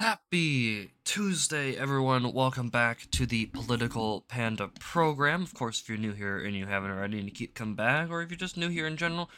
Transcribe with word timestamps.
Happy 0.00 0.92
Tuesday, 1.04 1.76
everyone. 1.76 2.32
Welcome 2.32 2.70
back 2.70 3.10
to 3.10 3.26
the 3.26 3.44
Political 3.44 4.22
Panda 4.28 4.68
program. 4.80 5.42
Of 5.42 5.52
course, 5.52 5.78
if 5.78 5.90
you're 5.90 5.98
new 5.98 6.14
here 6.14 6.38
and 6.38 6.56
you 6.56 6.64
haven't 6.64 6.90
already 6.90 7.18
and 7.18 7.28
you 7.28 7.34
keep 7.34 7.54
come 7.54 7.74
back, 7.74 8.08
or 8.08 8.22
if 8.22 8.30
you're 8.30 8.38
just 8.38 8.56
new 8.56 8.70
here 8.70 8.86
in 8.86 8.96
general, 8.96 9.28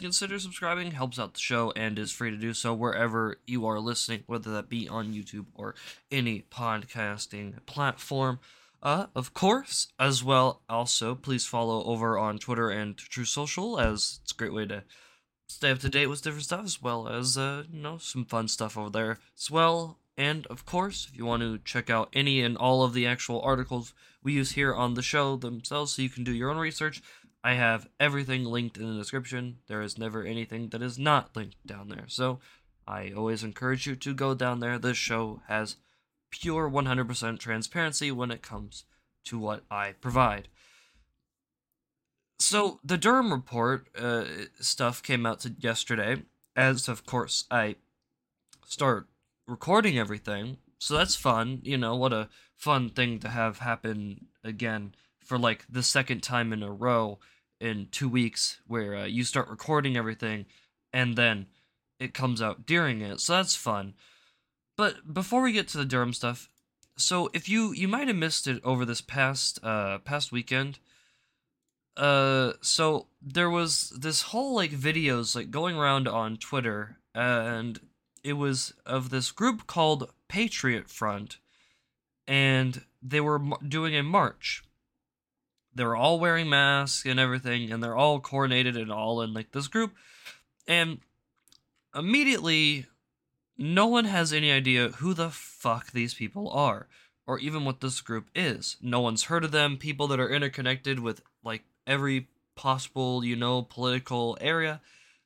consider 0.00 0.38
subscribing. 0.38 0.92
Helps 0.92 1.18
out 1.18 1.34
the 1.34 1.40
show 1.40 1.72
and 1.74 1.98
is 1.98 2.12
free 2.12 2.30
to 2.30 2.36
do 2.36 2.54
so 2.54 2.72
wherever 2.72 3.38
you 3.48 3.66
are 3.66 3.80
listening, 3.80 4.22
whether 4.28 4.52
that 4.52 4.68
be 4.68 4.88
on 4.88 5.12
YouTube 5.12 5.46
or 5.56 5.74
any 6.12 6.44
podcasting 6.52 7.54
platform. 7.66 8.38
Uh, 8.80 9.06
of 9.16 9.34
course, 9.34 9.88
as 9.98 10.22
well, 10.22 10.62
also, 10.68 11.16
please 11.16 11.46
follow 11.46 11.82
over 11.82 12.16
on 12.16 12.38
Twitter 12.38 12.70
and 12.70 12.96
Truth 12.96 13.26
Social, 13.26 13.80
as 13.80 14.20
it's 14.22 14.30
a 14.30 14.36
great 14.36 14.54
way 14.54 14.66
to 14.66 14.84
stay 15.48 15.72
up 15.72 15.80
to 15.80 15.88
date 15.88 16.06
with 16.06 16.22
different 16.22 16.44
stuff, 16.44 16.64
as 16.64 16.80
well 16.80 17.08
as, 17.08 17.36
uh, 17.36 17.64
you 17.72 17.82
know, 17.82 17.98
some 17.98 18.24
fun 18.24 18.46
stuff 18.46 18.78
over 18.78 18.88
there 18.88 19.18
as 19.36 19.50
well. 19.50 19.98
And 20.16 20.46
of 20.48 20.66
course, 20.66 21.08
if 21.10 21.16
you 21.16 21.24
want 21.24 21.42
to 21.42 21.58
check 21.58 21.88
out 21.88 22.10
any 22.12 22.42
and 22.42 22.56
all 22.56 22.84
of 22.84 22.92
the 22.92 23.06
actual 23.06 23.40
articles 23.40 23.94
we 24.22 24.34
use 24.34 24.52
here 24.52 24.74
on 24.74 24.94
the 24.94 25.02
show 25.02 25.36
themselves 25.36 25.92
so 25.92 26.02
you 26.02 26.10
can 26.10 26.24
do 26.24 26.34
your 26.34 26.50
own 26.50 26.58
research, 26.58 27.02
I 27.42 27.54
have 27.54 27.88
everything 27.98 28.44
linked 28.44 28.76
in 28.76 28.86
the 28.86 28.98
description. 28.98 29.58
There 29.66 29.82
is 29.82 29.98
never 29.98 30.22
anything 30.22 30.68
that 30.68 30.82
is 30.82 30.98
not 30.98 31.34
linked 31.34 31.66
down 31.66 31.88
there. 31.88 32.04
So 32.08 32.40
I 32.86 33.12
always 33.16 33.42
encourage 33.42 33.86
you 33.86 33.96
to 33.96 34.14
go 34.14 34.34
down 34.34 34.60
there. 34.60 34.78
This 34.78 34.96
show 34.96 35.40
has 35.48 35.76
pure 36.30 36.70
100% 36.70 37.38
transparency 37.38 38.10
when 38.10 38.30
it 38.30 38.42
comes 38.42 38.84
to 39.24 39.38
what 39.38 39.62
I 39.70 39.92
provide. 40.00 40.48
So 42.38 42.80
the 42.84 42.98
Durham 42.98 43.32
report 43.32 43.86
uh, 43.96 44.24
stuff 44.60 45.02
came 45.02 45.24
out 45.24 45.46
yesterday, 45.58 46.22
as 46.56 46.88
of 46.88 47.06
course 47.06 47.44
I 47.50 47.76
start 48.66 49.06
recording 49.52 49.98
everything. 49.98 50.56
So 50.78 50.96
that's 50.96 51.14
fun. 51.14 51.60
You 51.62 51.76
know, 51.76 51.94
what 51.94 52.12
a 52.12 52.30
fun 52.56 52.88
thing 52.88 53.20
to 53.20 53.28
have 53.28 53.58
happen 53.58 54.26
again 54.42 54.94
for 55.22 55.38
like 55.38 55.64
the 55.68 55.82
second 55.82 56.22
time 56.22 56.52
in 56.52 56.62
a 56.62 56.72
row 56.72 57.18
in 57.60 57.86
two 57.92 58.08
weeks 58.08 58.60
where 58.66 58.96
uh, 58.96 59.04
you 59.04 59.22
start 59.22 59.48
recording 59.48 59.96
everything 59.96 60.46
and 60.92 61.16
then 61.16 61.46
it 62.00 62.14
comes 62.14 62.42
out 62.42 62.66
during 62.66 63.02
it. 63.02 63.20
So 63.20 63.34
that's 63.34 63.54
fun. 63.54 63.94
But 64.76 65.12
before 65.12 65.42
we 65.42 65.52
get 65.52 65.68
to 65.68 65.78
the 65.78 65.84
Durham 65.84 66.14
stuff, 66.14 66.48
so 66.96 67.30
if 67.34 67.48
you 67.48 67.72
you 67.72 67.88
might 67.88 68.08
have 68.08 68.16
missed 68.16 68.46
it 68.46 68.60
over 68.64 68.84
this 68.84 69.02
past 69.02 69.60
uh 69.62 69.98
past 69.98 70.32
weekend, 70.32 70.78
uh 71.96 72.54
so 72.62 73.06
there 73.20 73.50
was 73.50 73.90
this 73.90 74.22
whole 74.22 74.54
like 74.54 74.70
videos 74.72 75.36
like 75.36 75.50
going 75.50 75.76
around 75.76 76.08
on 76.08 76.38
Twitter 76.38 76.96
and 77.14 77.78
it 78.24 78.34
was 78.34 78.74
of 78.86 79.10
this 79.10 79.30
group 79.30 79.66
called 79.66 80.10
Patriot 80.28 80.88
Front, 80.88 81.38
and 82.26 82.82
they 83.02 83.20
were 83.20 83.40
doing 83.66 83.96
a 83.96 84.02
march. 84.02 84.62
They 85.74 85.84
were 85.84 85.96
all 85.96 86.20
wearing 86.20 86.48
masks 86.48 87.06
and 87.06 87.18
everything, 87.18 87.72
and 87.72 87.82
they're 87.82 87.96
all 87.96 88.20
coordinated 88.20 88.76
and 88.76 88.92
all 88.92 89.22
in 89.22 89.32
like 89.32 89.52
this 89.52 89.68
group. 89.68 89.94
And 90.68 91.00
immediately, 91.94 92.86
no 93.58 93.86
one 93.86 94.04
has 94.04 94.32
any 94.32 94.52
idea 94.52 94.88
who 94.88 95.14
the 95.14 95.30
fuck 95.30 95.90
these 95.92 96.14
people 96.14 96.48
are, 96.50 96.88
or 97.26 97.38
even 97.38 97.64
what 97.64 97.80
this 97.80 98.00
group 98.00 98.28
is. 98.34 98.76
No 98.80 99.00
one's 99.00 99.24
heard 99.24 99.44
of 99.44 99.52
them. 99.52 99.76
People 99.76 100.06
that 100.08 100.20
are 100.20 100.30
interconnected 100.30 101.00
with 101.00 101.22
like 101.42 101.64
every 101.86 102.28
possible, 102.54 103.24
you 103.24 103.36
know, 103.36 103.62
political 103.62 104.36
area 104.40 104.80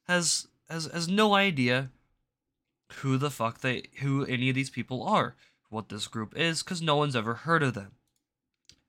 has 0.07 0.47
has 0.69 0.87
has 0.87 1.09
no 1.09 1.35
idea 1.35 1.91
who 3.01 3.17
the 3.17 3.31
fuck 3.31 3.61
they 3.61 3.85
who 4.01 4.25
any 4.25 4.49
of 4.49 4.55
these 4.55 4.71
people 4.71 5.03
are, 5.03 5.35
what 5.71 5.89
this 5.89 6.07
group 6.07 6.37
is, 6.37 6.63
because 6.63 6.81
no 6.81 6.97
one's 6.97 7.17
ever 7.17 7.35
heard 7.35 7.63
of 7.63 7.75
them. 7.75 7.93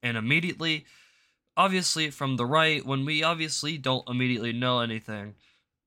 And 0.03 0.17
immediately, 0.17 0.85
obviously 1.55 2.09
from 2.09 2.37
the 2.37 2.45
right, 2.45 2.85
when 2.85 3.05
we 3.05 3.23
obviously 3.23 3.77
don't 3.77 4.07
immediately 4.07 4.53
know 4.53 4.79
anything, 4.79 5.35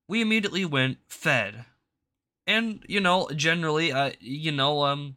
we 0.09 0.20
immediately 0.20 0.65
went 0.65 0.99
Fed. 1.09 1.65
And 2.47 2.84
you 2.88 3.00
know, 3.00 3.28
generally, 3.34 3.93
uh, 3.93 4.12
you 4.19 4.50
know, 4.50 4.84
um, 4.84 5.16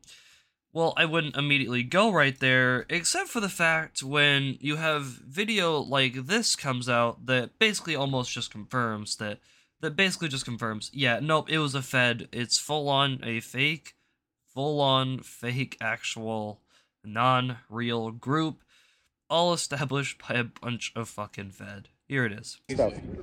well, 0.72 0.94
I 0.98 1.06
wouldn't 1.06 1.38
immediately 1.38 1.84
go 1.84 2.12
right 2.12 2.40
there, 2.40 2.86
except 2.90 3.30
for 3.30 3.40
the 3.40 3.50
fact 3.50 4.02
when 4.02 4.58
you 4.60 4.78
have 4.78 5.04
video 5.04 5.80
like 5.80 6.26
this 6.26 6.56
comes 6.56 6.90
out 6.90 7.28
that 7.28 7.60
basically 7.60 7.96
almost 7.96 8.32
just 8.32 8.52
confirms 8.52 9.16
that 9.18 9.40
that 9.84 9.98
basically 9.98 10.30
just 10.30 10.46
confirms, 10.46 10.90
yeah, 10.94 11.20
nope, 11.22 11.50
it 11.50 11.58
was 11.60 11.76
a 11.76 11.82
Fed. 11.82 12.30
It's 12.32 12.58
full 12.58 12.88
on 12.88 13.20
a 13.22 13.42
fake, 13.42 13.96
full 14.48 14.80
on 14.80 15.20
fake, 15.20 15.76
actual, 15.82 16.62
non 17.04 17.58
real 17.70 18.12
group, 18.12 18.64
all 19.30 19.52
established 19.52 20.22
by 20.26 20.36
a 20.36 20.46
bunch 20.46 20.94
of 20.96 21.10
fucking 21.10 21.52
Fed. 21.52 21.90
Here 22.08 22.26
it 22.26 22.32
is. 22.32 22.62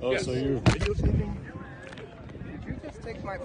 Oh, 0.03 0.17
so 0.17 0.31
you're 0.33 0.61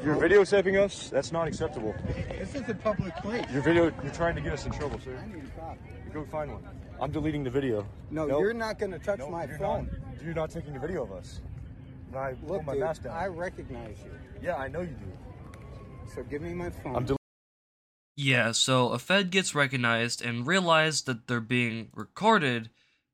you're 0.05 0.17
videotaping 0.17 0.79
us? 0.79 1.09
That's 1.09 1.33
not 1.33 1.49
acceptable. 1.49 1.95
This 2.39 2.55
is 2.55 2.69
a 2.69 2.75
public 2.75 3.17
place. 3.17 3.47
Your 3.51 3.63
video, 3.63 3.85
you're 4.03 4.13
trying 4.13 4.35
to 4.35 4.43
get 4.43 4.53
us 4.53 4.67
in 4.67 4.73
trouble, 4.73 5.01
sir. 5.03 5.17
I 5.17 5.27
need 5.35 5.45
a 5.45 5.61
copy. 5.61 5.79
Go 6.13 6.25
find 6.27 6.53
one. 6.53 6.69
I'm 7.01 7.13
deleting 7.13 7.45
the 7.45 7.51
video. 7.51 7.87
No, 8.11 8.27
Nope. 8.27 8.41
you're 8.43 8.53
not 8.53 8.79
going 8.79 8.93
to 8.93 8.99
touch 8.99 9.21
No, 9.21 9.31
my 9.31 9.47
you're 9.47 9.57
phone. 9.59 9.89
Not, 10.13 10.23
you're 10.23 10.35
not 10.35 10.51
taking 10.51 10.75
the 10.75 10.81
video 10.81 11.03
of 11.03 11.13
us. 11.13 11.41
When 12.11 12.23
I 12.23 12.33
pull 12.35 12.57
Look, 12.57 12.65
my 12.65 12.73
dude, 12.75 12.83
mask 12.83 13.03
down. 13.03 13.17
I 13.17 13.27
recognize 13.27 13.97
you. 14.05 14.11
yeah, 14.43 14.57
I 14.57 14.69
know 14.69 14.81
you 14.81 14.89
do. 14.89 15.13
So 16.15 16.23
give 16.23 16.43
me 16.43 16.55
my 16.55 16.71
phone. 16.71 16.97
I'm 16.97 17.05
del- 17.05 17.17
Yeah, 18.17 18.53
so 18.53 18.91
a 18.91 18.99
Fed 18.99 19.31
gets 19.31 19.55
recognized 19.55 20.25
and 20.25 20.47
realized 20.47 21.07
that 21.07 21.27
they're 21.27 21.41
being 21.41 21.89
recorded 21.95 22.71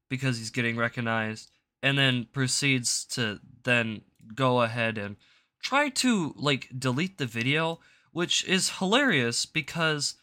because 0.09 0.39
he's 0.39 0.51
getting 0.51 0.77
recognized, 0.77 1.51
and 1.83 1.97
then 1.97 2.27
proceeds 2.33 3.05
to 3.07 3.41
then 3.65 4.03
go 4.35 4.61
ahead 4.63 4.99
and 4.99 5.17
try 5.63 5.89
to 5.89 6.35
like 6.37 6.69
delete 6.79 7.19
the 7.19 7.27
video, 7.27 7.81
which 8.13 8.45
is 8.45 8.79
hilarious 8.79 9.47
because 9.47 10.15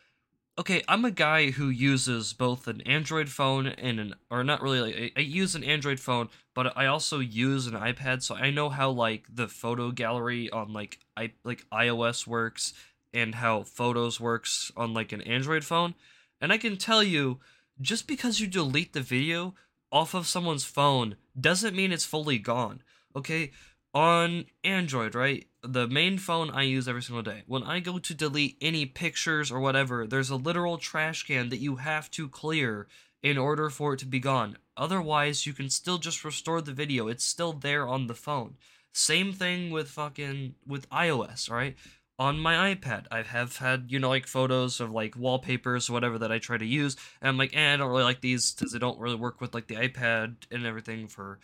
okay, 0.59 0.84
I'm 0.90 1.06
a 1.06 1.12
guy 1.12 1.52
who 1.52 1.70
uses 1.70 2.34
both 2.34 2.68
an 2.68 2.81
Android 2.81 3.30
phone 3.30 3.66
and 3.66 3.97
an 3.97 4.16
or 4.30 4.44
not 4.44 4.62
really 4.62 4.81
like, 4.81 5.14
I, 5.16 5.20
I 5.22 5.24
use 5.24 5.56
an 5.56 5.64
Android 5.64 6.02
phone, 6.02 6.28
but 6.53 6.78
I 6.78 6.86
also 6.86 7.20
use 7.20 7.66
an 7.66 7.75
iPad, 7.75 8.22
so 8.22 8.36
I 8.36 8.52
know 8.52 8.70
how 8.70 8.92
like 8.92 9.24
the 9.34 9.47
photo 9.47 9.92
gallery 9.92 10.50
on 10.50 10.74
like 10.74 11.00
i 11.16 11.31
like 11.46 11.66
iOS 11.72 12.28
works 12.28 12.74
and 13.14 13.36
how 13.36 13.64
photos 13.64 14.20
works 14.20 14.70
on 14.75 14.94
like 14.94 15.14
an 15.14 15.22
Android 15.22 15.64
phone. 15.64 15.96
And 16.42 16.52
I 16.52 16.58
can 16.58 16.76
tell 16.76 17.02
you 17.02 17.40
just 17.80 18.06
because 18.06 18.41
you 18.41 18.47
delete 18.47 18.91
the 18.91 19.02
video 19.02 19.56
off 19.94 20.14
of 20.14 20.28
someone's 20.28 20.66
phone 20.66 21.16
doesn't 21.40 21.76
mean 21.76 21.94
it's 21.94 22.06
fully 22.06 22.38
gone. 22.38 22.81
Okay? 23.16 23.52
On 23.94 24.45
Android, 24.63 25.16
right? 25.16 25.47
The 25.63 25.88
main 25.88 26.19
phone 26.19 26.51
I 26.51 26.61
use 26.63 26.88
every 26.88 27.01
single 27.01 27.23
day. 27.23 27.44
When 27.47 27.63
I 27.63 27.79
go 27.79 27.97
to 27.97 28.13
delete 28.13 28.57
any 28.61 28.85
pictures 28.85 29.51
or 29.51 29.59
whatever, 29.59 30.05
there's 30.05 30.29
a 30.29 30.35
literal 30.35 30.77
trash 30.77 31.23
can 31.23 31.50
that 31.50 31.57
you 31.57 31.77
have 31.77 32.11
to 32.11 32.29
clear 32.29 32.88
in 33.23 33.38
order 33.38 33.69
for 33.69 33.94
it 33.94 33.99
to 33.99 34.05
be 34.05 34.19
gone. 34.19 34.57
Otherwise, 34.78 35.45
you 35.45 35.53
can 35.53 35.69
still 35.69 35.97
just 35.97 36.23
restore 36.23 36.61
the 36.61 36.72
video. 36.72 37.07
It's 37.07 37.23
still 37.23 37.51
there 37.51 37.88
on 37.88 38.07
the 38.07 38.13
phone. 38.13 38.55
Same 38.94 39.33
thing 39.33 39.72
with 39.72 39.89
fucking 39.89 40.55
with 40.66 40.89
iOS, 40.89 41.49
right? 41.49 41.75
On 42.17 42.38
my 42.38 42.75
iPad, 42.75 43.05
I 43.11 43.23
have 43.23 43.57
had, 43.57 43.85
you 43.89 43.97
know, 43.97 44.09
like 44.09 44.28
photos 44.28 44.79
of 44.79 44.91
like 44.91 45.16
wallpapers 45.16 45.89
or 45.89 45.94
whatever 45.94 46.17
that 46.19 46.31
I 46.31 46.38
try 46.38 46.57
to 46.57 46.66
use. 46.66 46.95
And 47.22 47.29
I'm 47.29 47.38
like, 47.38 47.55
eh, 47.55 47.73
I 47.73 47.78
don't 47.78 47.89
really 47.89 48.03
like 48.03 48.22
these 48.22 48.51
because 48.51 48.72
they 48.72 48.79
don't 48.79 48.99
really 48.99 49.16
work 49.16 49.41
with 49.41 49.53
like 49.53 49.67
the 49.67 49.75
iPad 49.75 50.35
and 50.51 50.66
everything 50.66 51.07
for 51.07 51.39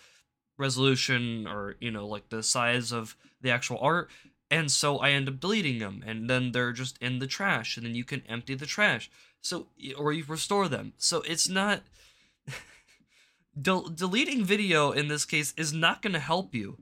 resolution 0.58 1.48
or, 1.48 1.76
you 1.80 1.92
know, 1.92 2.08
like 2.08 2.30
the 2.30 2.44
size 2.44 2.92
of 2.92 3.16
the 3.42 3.52
actual 3.52 3.78
art. 3.80 4.10
And 4.52 4.72
so 4.72 4.98
I 5.00 5.12
end 5.12 5.28
up 5.28 5.40
deleting 5.40 5.80
them 5.80 6.04
and 6.06 6.30
then 6.30 6.52
they're 6.52 6.72
just 6.72 6.98
in 7.00 7.20
the 7.20 7.28
trash 7.28 7.78
and 7.78 7.86
then 7.86 7.96
you 7.96 8.04
can 8.04 8.24
empty 8.28 8.56
the 8.56 8.66
trash. 8.66 9.10
So, 9.42 9.68
or 9.98 10.14
you 10.14 10.24
restore 10.28 10.68
them. 10.68 10.94
So 10.98 11.22
it's 11.22 11.48
not. 11.50 11.84
Del- 13.62 13.90
deleting 13.90 14.44
video 14.44 14.92
in 14.92 15.08
this 15.08 15.24
case 15.24 15.54
is 15.56 15.72
not 15.72 16.02
going 16.02 16.14
to 16.14 16.20
help 16.20 16.54
you. 16.54 16.78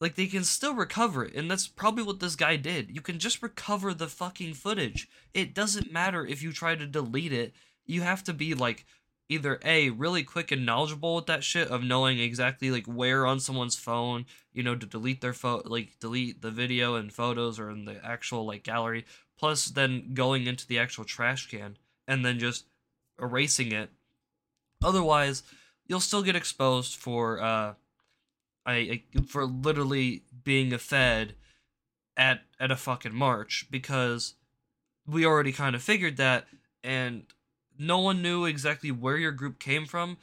Like 0.00 0.14
they 0.14 0.26
can 0.26 0.44
still 0.44 0.74
recover 0.74 1.24
it, 1.24 1.34
and 1.34 1.50
that's 1.50 1.66
probably 1.66 2.04
what 2.04 2.20
this 2.20 2.36
guy 2.36 2.54
did. 2.56 2.94
You 2.94 3.00
can 3.00 3.18
just 3.18 3.42
recover 3.42 3.92
the 3.92 4.06
fucking 4.06 4.54
footage. 4.54 5.08
It 5.34 5.54
doesn't 5.54 5.92
matter 5.92 6.24
if 6.24 6.40
you 6.40 6.52
try 6.52 6.76
to 6.76 6.86
delete 6.86 7.32
it. 7.32 7.52
You 7.84 8.02
have 8.02 8.22
to 8.24 8.32
be 8.32 8.54
like 8.54 8.86
either 9.28 9.60
a 9.64 9.90
really 9.90 10.22
quick 10.22 10.50
and 10.50 10.64
knowledgeable 10.64 11.14
with 11.14 11.26
that 11.26 11.44
shit 11.44 11.68
of 11.68 11.82
knowing 11.82 12.18
exactly 12.18 12.70
like 12.70 12.86
where 12.86 13.26
on 13.26 13.40
someone's 13.40 13.76
phone, 13.76 14.24
you 14.52 14.62
know, 14.62 14.74
to 14.74 14.86
delete 14.86 15.20
their 15.20 15.32
photo, 15.32 15.68
like 15.68 15.98
delete 16.00 16.40
the 16.40 16.50
video 16.50 16.94
and 16.94 17.12
photos 17.12 17.58
or 17.58 17.70
in 17.70 17.84
the 17.84 18.04
actual 18.04 18.46
like 18.46 18.62
gallery. 18.62 19.04
Plus, 19.38 19.66
then 19.66 20.14
going 20.14 20.46
into 20.46 20.66
the 20.66 20.78
actual 20.78 21.04
trash 21.04 21.48
can 21.48 21.76
and 22.06 22.24
then 22.24 22.38
just 22.38 22.66
erasing 23.20 23.72
it. 23.72 23.90
Otherwise, 24.82 25.42
you'll 25.86 26.00
still 26.00 26.22
get 26.22 26.36
exposed 26.36 26.96
for 26.96 27.40
uh 27.40 27.74
I, 28.66 29.02
I 29.16 29.20
for 29.26 29.46
literally 29.46 30.24
being 30.44 30.72
a 30.72 30.78
fed 30.78 31.34
at 32.16 32.40
at 32.60 32.70
a 32.70 32.76
fucking 32.76 33.14
march 33.14 33.66
because 33.70 34.34
we 35.06 35.24
already 35.24 35.52
kind 35.52 35.74
of 35.74 35.82
figured 35.82 36.18
that, 36.18 36.46
and 36.84 37.24
no 37.78 37.98
one 37.98 38.22
knew 38.22 38.44
exactly 38.44 38.90
where 38.90 39.16
your 39.16 39.32
group 39.32 39.58
came 39.58 39.86
from, 39.86 40.18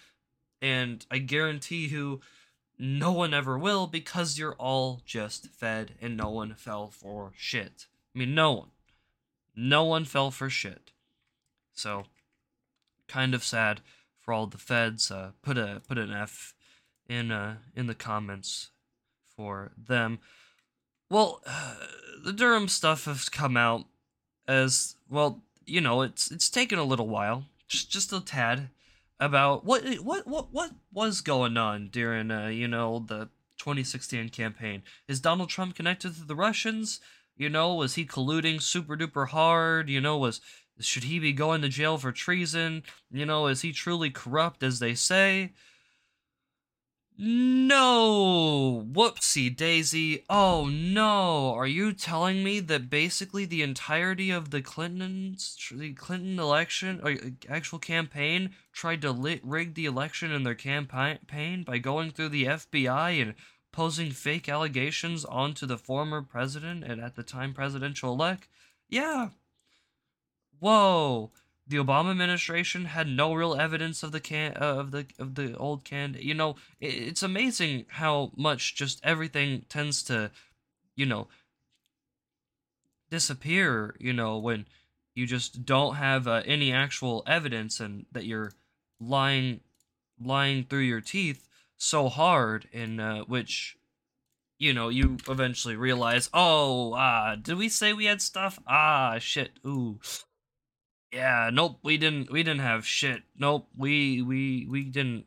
and 0.62 1.06
I 1.10 1.20
guarantee 1.20 1.88
you, 1.88 2.22
no 2.78 3.12
one 3.12 3.34
ever 3.34 3.58
will 3.58 3.88
because 3.88 4.38
you're 4.38 4.56
all 4.56 5.02
just 5.06 5.48
fed 5.48 5.94
and 6.02 6.18
no 6.18 6.30
one 6.30 6.54
fell 6.56 6.88
for 6.88 7.32
shit. 7.38 7.88
I 8.14 8.20
mean, 8.20 8.36
no 8.36 8.52
one. 8.52 8.70
No 9.56 9.86
one 9.86 10.06
fell 10.06 10.32
for 10.32 10.50
shit. 10.50 10.92
So, 11.74 12.04
kind 13.08 13.34
of 13.34 13.44
sad 13.44 13.82
for 14.20 14.34
all 14.34 14.48
the 14.48 14.58
feds. 14.58 15.10
Uh, 15.10 15.32
put 15.42 15.58
a 15.58 15.82
put 15.88 15.98
an 15.98 16.12
F 16.12 16.54
in 17.08 17.32
uh 17.32 17.58
in 17.76 17.88
the 17.88 17.96
comments 17.96 18.72
for 19.36 19.72
them. 19.78 20.20
Well, 21.10 21.42
uh, 21.46 21.76
the 22.24 22.34
Durham 22.34 22.68
stuff 22.68 23.06
has 23.06 23.30
come 23.30 23.56
out 23.56 23.86
as 24.48 24.96
well. 25.10 25.42
You 25.66 25.82
know, 25.82 26.02
it's 26.02 26.32
it's 26.32 26.50
taken 26.50 26.80
a 26.80 26.84
little 26.84 27.08
while, 27.08 27.46
just 27.68 27.92
just 27.92 28.14
a 28.14 28.22
tad, 28.22 28.70
about 29.20 29.66
what 29.66 29.84
what 30.00 30.28
what 30.28 30.52
what 30.52 30.72
was 30.92 31.22
going 31.22 31.58
on 31.58 31.90
during 31.90 32.32
uh 32.32 32.48
you 32.48 32.68
know 32.68 33.04
the 33.08 33.30
2016 33.58 34.30
campaign. 34.30 34.84
Is 35.08 35.20
Donald 35.20 35.50
Trump 35.50 35.76
connected 35.76 36.16
to 36.16 36.26
the 36.26 36.36
Russians? 36.36 37.00
You 37.38 37.50
know, 37.50 37.74
was 37.74 37.96
he 37.96 38.06
colluding 38.06 38.62
super 38.62 38.96
duper 38.96 39.28
hard? 39.28 39.90
You 39.90 40.02
know, 40.02 40.18
was 40.18 40.42
should 40.80 41.06
he 41.06 41.20
be 41.20 41.34
going 41.34 41.62
to 41.62 41.70
jail 41.70 41.98
for 41.98 42.12
treason? 42.12 42.84
You 43.12 43.26
know, 43.26 43.48
is 43.48 43.62
he 43.62 43.72
truly 43.72 44.10
corrupt 44.10 44.64
as 44.64 44.80
they 44.80 44.94
say? 44.94 45.54
No! 47.18 48.86
Whoopsie 48.92 49.56
daisy. 49.56 50.26
Oh 50.30 50.66
no! 50.66 51.54
Are 51.54 51.68
you 51.68 51.94
telling 51.94 52.44
me 52.44 52.60
that 52.60 52.90
basically 52.90 53.46
the 53.46 53.62
entirety 53.62 54.32
of 54.32 54.50
the 54.50 54.62
Clintons, 54.62 55.56
the 55.72 55.94
Clinton 55.94 56.40
election, 56.40 57.00
or 57.02 57.16
actual 57.48 57.80
campaign, 57.80 58.54
tried 58.74 59.02
to 59.02 59.12
lit, 59.12 59.40
rig 59.46 59.76
the 59.76 59.86
election 59.86 60.32
in 60.32 60.44
their 60.44 60.56
campaign 60.56 61.64
by 61.64 61.78
going 61.78 62.12
through 62.12 62.30
the 62.30 62.46
FBI 62.46 63.22
and 63.22 63.36
posing 63.72 64.12
fake 64.12 64.50
allegations 64.50 65.24
onto 65.24 65.66
the 65.66 65.78
former 65.78 66.22
president 66.22 66.84
and 66.84 67.00
at 67.00 67.16
the 67.16 67.24
time 67.24 67.54
presidential 67.54 68.12
elect? 68.12 68.50
Yeah. 68.90 69.30
Whoa 70.60 71.32
the 71.68 71.78
Obama 71.78 72.12
administration 72.12 72.86
had 72.86 73.08
no 73.08 73.34
real 73.34 73.56
evidence 73.56 74.04
of 74.04 74.12
the 74.12 74.20
can 74.20 74.56
uh, 74.56 74.76
of 74.76 74.92
the 74.92 75.08
of 75.18 75.36
the 75.36 75.56
old 75.58 75.84
can. 75.84 76.16
You 76.20 76.34
know, 76.34 76.56
it, 76.80 76.94
it's 76.94 77.24
amazing 77.24 77.86
how 77.90 78.32
much 78.36 78.76
just 78.76 79.00
everything 79.04 79.66
tends 79.68 80.04
to, 80.04 80.32
you 80.96 81.06
know, 81.06 81.28
disappear. 83.10 83.96
You 84.00 84.14
know, 84.14 84.38
when 84.38 84.68
you 85.16 85.26
just 85.26 85.66
don't 85.66 85.96
have 85.96 86.28
uh, 86.28 86.44
any 86.46 86.72
actual 86.72 87.24
evidence 87.26 87.80
and 87.80 88.06
that 88.12 88.26
you're 88.26 88.52
lying 89.00 89.62
lying 90.22 90.64
through 90.64 90.80
your 90.80 91.02
teeth 91.02 91.48
so 91.78 92.08
hard 92.10 92.68
in 92.72 93.00
uh, 93.00 93.22
which 93.22 93.78
you 94.58 94.74
know 94.74 94.88
you 94.88 95.18
eventually 95.28 95.76
realize 95.76 96.30
oh 96.34 96.94
ah 96.96 97.36
did 97.36 97.58
we 97.58 97.68
say 97.68 97.92
we 97.92 98.06
had 98.06 98.22
stuff 98.22 98.58
ah 98.68 99.18
shit 99.20 99.60
ooh 99.66 100.00
yeah, 101.12 101.50
nope, 101.52 101.80
we 101.84 101.98
didn't 101.98 102.32
we 102.32 102.44
didn't 102.44 102.62
have 102.62 102.86
shit. 102.86 103.24
Nope, 103.38 103.68
we 103.78 104.22
we 104.22 104.68
we 104.70 104.84
didn't 104.84 105.26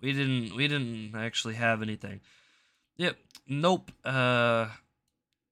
we 0.00 0.12
didn't 0.12 0.54
we 0.54 0.68
didn't 0.68 1.14
actually 1.16 1.54
have 1.54 1.82
anything. 1.82 2.20
Yep, 2.96 3.16
nope. 3.48 3.90
Uh 4.04 4.68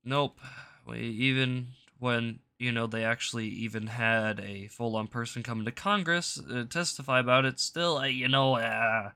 nope. 0.04 0.40
We 0.86 1.00
even 1.00 1.68
when 1.98 2.40
you 2.58 2.72
know 2.72 2.86
they 2.86 3.04
actually 3.04 3.48
even 3.48 3.88
had 3.88 4.40
a 4.40 4.68
full-on 4.68 5.08
person 5.08 5.42
come 5.42 5.64
to 5.64 5.72
Congress 5.72 6.40
uh, 6.50 6.64
testify 6.70 7.20
about 7.20 7.44
it 7.44 7.60
still 7.60 7.98
uh, 7.98 8.06
you 8.06 8.28
know 8.28 8.54
uh 8.54 9.10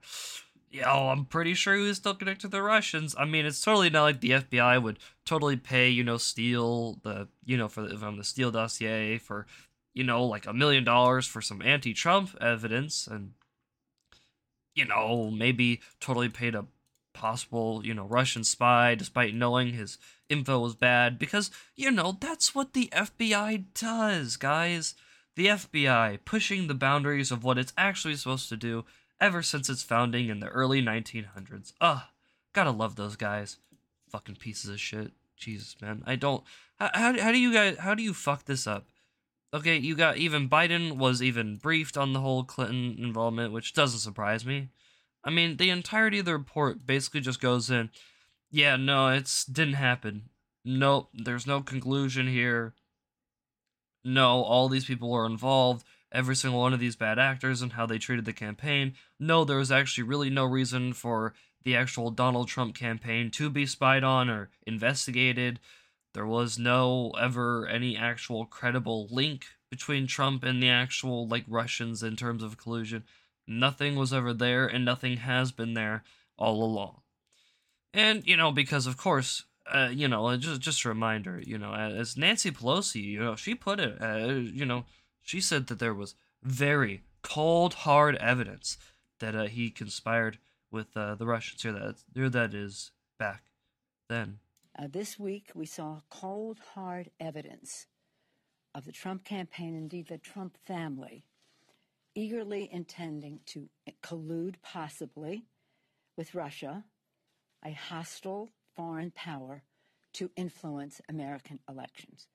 you 0.70 0.84
I'm 0.84 1.24
pretty 1.24 1.54
sure 1.54 1.74
he 1.74 1.82
was 1.82 1.96
still 1.96 2.14
connected 2.14 2.42
to 2.42 2.48
the 2.48 2.62
Russians. 2.62 3.14
I 3.18 3.24
mean, 3.24 3.44
it's 3.44 3.60
totally 3.60 3.90
not 3.90 4.02
like 4.02 4.20
the 4.20 4.30
FBI 4.30 4.80
would 4.82 4.98
totally 5.24 5.56
pay, 5.56 5.88
you 5.90 6.04
know, 6.04 6.16
Steele 6.16 7.00
the, 7.02 7.28
you 7.44 7.56
know, 7.56 7.68
for 7.68 7.82
the, 7.82 7.98
from 7.98 8.16
the 8.16 8.24
Steele 8.24 8.52
dossier 8.52 9.18
for 9.18 9.46
you 9.94 10.04
know, 10.04 10.24
like 10.24 10.46
a 10.46 10.52
million 10.52 10.84
dollars 10.84 11.26
for 11.26 11.40
some 11.40 11.62
anti 11.62 11.92
Trump 11.92 12.36
evidence 12.40 13.06
and, 13.06 13.32
you 14.74 14.84
know, 14.84 15.30
maybe 15.30 15.80
totally 16.00 16.28
paid 16.28 16.54
a 16.54 16.66
possible, 17.12 17.84
you 17.84 17.94
know, 17.94 18.06
Russian 18.06 18.44
spy 18.44 18.94
despite 18.94 19.34
knowing 19.34 19.72
his 19.72 19.98
info 20.28 20.60
was 20.60 20.74
bad 20.74 21.18
because, 21.18 21.50
you 21.76 21.90
know, 21.90 22.16
that's 22.18 22.54
what 22.54 22.72
the 22.72 22.88
FBI 22.92 23.64
does, 23.74 24.36
guys. 24.36 24.94
The 25.36 25.46
FBI 25.46 26.18
pushing 26.24 26.66
the 26.66 26.74
boundaries 26.74 27.30
of 27.30 27.44
what 27.44 27.58
it's 27.58 27.72
actually 27.76 28.16
supposed 28.16 28.48
to 28.50 28.56
do 28.56 28.84
ever 29.20 29.42
since 29.42 29.68
its 29.68 29.82
founding 29.82 30.28
in 30.28 30.40
the 30.40 30.48
early 30.48 30.82
1900s. 30.82 31.72
Ugh, 31.80 32.02
gotta 32.52 32.70
love 32.70 32.96
those 32.96 33.16
guys. 33.16 33.58
Fucking 34.10 34.36
pieces 34.36 34.70
of 34.70 34.80
shit. 34.80 35.12
Jesus, 35.36 35.76
man. 35.80 36.02
I 36.06 36.16
don't. 36.16 36.44
How, 36.78 36.90
how, 36.92 37.18
how 37.18 37.32
do 37.32 37.38
you 37.38 37.52
guys. 37.52 37.78
How 37.78 37.94
do 37.94 38.02
you 38.02 38.12
fuck 38.12 38.44
this 38.44 38.66
up? 38.66 38.86
Okay, 39.52 39.76
you 39.76 39.94
got 39.94 40.16
even 40.16 40.48
Biden 40.48 40.96
was 40.96 41.22
even 41.22 41.56
briefed 41.56 41.96
on 41.96 42.12
the 42.12 42.20
whole 42.20 42.44
Clinton 42.44 42.96
involvement, 42.98 43.52
which 43.52 43.74
doesn't 43.74 44.00
surprise 44.00 44.44
me. 44.44 44.68
I 45.24 45.30
mean, 45.30 45.56
the 45.56 45.70
entirety 45.70 46.20
of 46.20 46.24
the 46.24 46.32
report 46.32 46.86
basically 46.86 47.20
just 47.20 47.40
goes 47.40 47.70
in, 47.70 47.90
yeah, 48.50 48.76
no, 48.76 49.08
it's 49.08 49.44
didn't 49.44 49.74
happen. 49.74 50.30
Nope, 50.64 51.10
there's 51.14 51.46
no 51.46 51.60
conclusion 51.60 52.26
here. 52.26 52.74
No, 54.04 54.42
all 54.42 54.68
these 54.68 54.86
people 54.86 55.10
were 55.10 55.26
involved. 55.26 55.84
Every 56.12 56.34
single 56.34 56.60
one 56.60 56.72
of 56.72 56.80
these 56.80 56.96
bad 56.96 57.18
actors 57.18 57.62
and 57.62 57.72
how 57.72 57.86
they 57.86 57.98
treated 57.98 58.24
the 58.24 58.32
campaign. 58.32 58.94
No, 59.18 59.44
there 59.44 59.58
was 59.58 59.70
actually 59.70 60.04
really 60.04 60.30
no 60.30 60.44
reason 60.44 60.92
for 60.92 61.34
the 61.62 61.76
actual 61.76 62.10
Donald 62.10 62.48
Trump 62.48 62.74
campaign 62.74 63.30
to 63.32 63.50
be 63.50 63.66
spied 63.66 64.02
on 64.02 64.28
or 64.28 64.50
investigated. 64.66 65.60
There 66.12 66.26
was 66.26 66.58
no 66.58 67.12
ever 67.20 67.66
any 67.66 67.96
actual 67.96 68.44
credible 68.46 69.08
link 69.10 69.46
between 69.70 70.06
Trump 70.06 70.42
and 70.42 70.62
the 70.62 70.68
actual 70.68 71.28
like 71.28 71.44
Russians 71.46 72.02
in 72.02 72.16
terms 72.16 72.42
of 72.42 72.58
collusion. 72.58 73.04
Nothing 73.46 73.96
was 73.96 74.12
ever 74.12 74.32
there 74.32 74.66
and 74.66 74.84
nothing 74.84 75.18
has 75.18 75.52
been 75.52 75.74
there 75.74 76.02
all 76.36 76.62
along. 76.62 77.02
And 77.94 78.26
you 78.26 78.36
know 78.36 78.50
because 78.52 78.86
of 78.86 78.96
course 78.96 79.44
uh, 79.72 79.90
you 79.92 80.08
know, 80.08 80.36
just 80.36 80.60
just 80.60 80.84
a 80.84 80.88
reminder, 80.88 81.40
you 81.44 81.58
know, 81.58 81.74
as 81.74 82.16
Nancy 82.16 82.50
Pelosi, 82.50 83.02
you 83.02 83.20
know, 83.20 83.36
she 83.36 83.54
put 83.54 83.78
it, 83.78 84.00
uh, 84.00 84.26
you 84.26 84.64
know, 84.64 84.84
she 85.22 85.40
said 85.40 85.68
that 85.68 85.78
there 85.78 85.94
was 85.94 86.14
very 86.42 87.02
cold, 87.22 87.74
hard 87.74 88.16
evidence 88.16 88.78
that 89.20 89.34
uh, 89.34 89.44
he 89.44 89.70
conspired 89.70 90.38
with 90.70 90.96
uh, 90.96 91.14
the 91.14 91.26
Russians. 91.26 91.62
Here 91.62 91.72
that 91.72 91.96
here 92.14 92.28
that 92.28 92.54
is 92.54 92.90
back 93.18 93.44
then. 94.08 94.38
Uh, 94.78 94.86
this 94.88 95.18
week, 95.18 95.50
we 95.54 95.66
saw 95.66 96.00
cold, 96.10 96.58
hard 96.74 97.10
evidence 97.18 97.86
of 98.74 98.84
the 98.84 98.92
Trump 98.92 99.24
campaign, 99.24 99.74
indeed 99.74 100.06
the 100.08 100.18
Trump 100.18 100.56
family, 100.64 101.24
eagerly 102.14 102.68
intending 102.72 103.40
to 103.46 103.68
collude 104.02 104.54
possibly 104.62 105.44
with 106.16 106.34
Russia, 106.34 106.84
a 107.64 107.72
hostile 107.72 108.48
foreign 108.76 109.10
power, 109.10 109.62
to 110.12 110.30
influence 110.36 111.00
American 111.08 111.58
elections. 111.68 112.26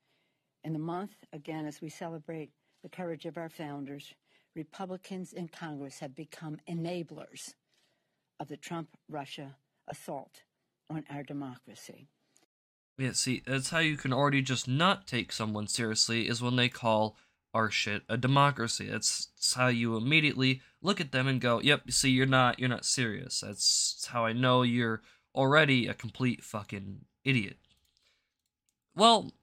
In 0.64 0.74
the 0.74 0.80
month, 0.80 1.16
again, 1.34 1.66
as 1.66 1.82
we 1.82 1.90
celebrate 1.90 2.52
the 2.84 2.90
courage 2.90 3.26
of 3.26 3.38
our 3.38 3.50
founders, 3.50 4.14
Republicans 4.56 5.34
in 5.34 5.48
Congress 5.48 6.00
have 6.00 6.16
become 6.16 6.58
enablers 6.70 7.54
of 8.40 8.48
the 8.48 8.58
Trump 8.58 8.90
Russia 9.10 9.56
assault 9.88 10.44
on 10.90 11.04
our 11.10 11.24
democracy. 11.24 12.08
Yeah, 12.98 13.12
see, 13.12 13.44
that's 13.46 13.72
how 13.72 13.80
you 13.80 13.98
can 13.98 14.14
already 14.14 14.42
just 14.42 14.68
not 14.68 15.06
take 15.06 15.32
someone 15.32 15.68
seriously 15.68 16.30
is 16.30 16.42
when 16.42 16.56
they 16.56 16.70
call 16.70 17.18
our 17.54 17.70
shit 17.70 18.04
a 18.08 18.18
democracy. 18.18 18.88
That's, 18.88 19.28
that's 19.36 19.54
how 19.54 19.68
you 19.68 19.98
immediately 19.98 20.62
look 20.82 21.02
at 21.02 21.12
them 21.12 21.28
and 21.28 21.42
go, 21.42 21.60
"Yep, 21.60 21.92
see, 21.92 22.10
you're 22.10 22.26
not 22.26 22.60
you're 22.60 22.70
not 22.70 22.86
serious." 22.86 23.42
That's 23.42 24.08
how 24.12 24.26
I 24.26 24.34
know 24.34 24.62
you're 24.62 25.02
already 25.34 25.88
a 25.88 25.94
complete 25.94 26.44
fucking 26.44 27.02
idiot. 27.26 27.58
Well, 28.96 29.34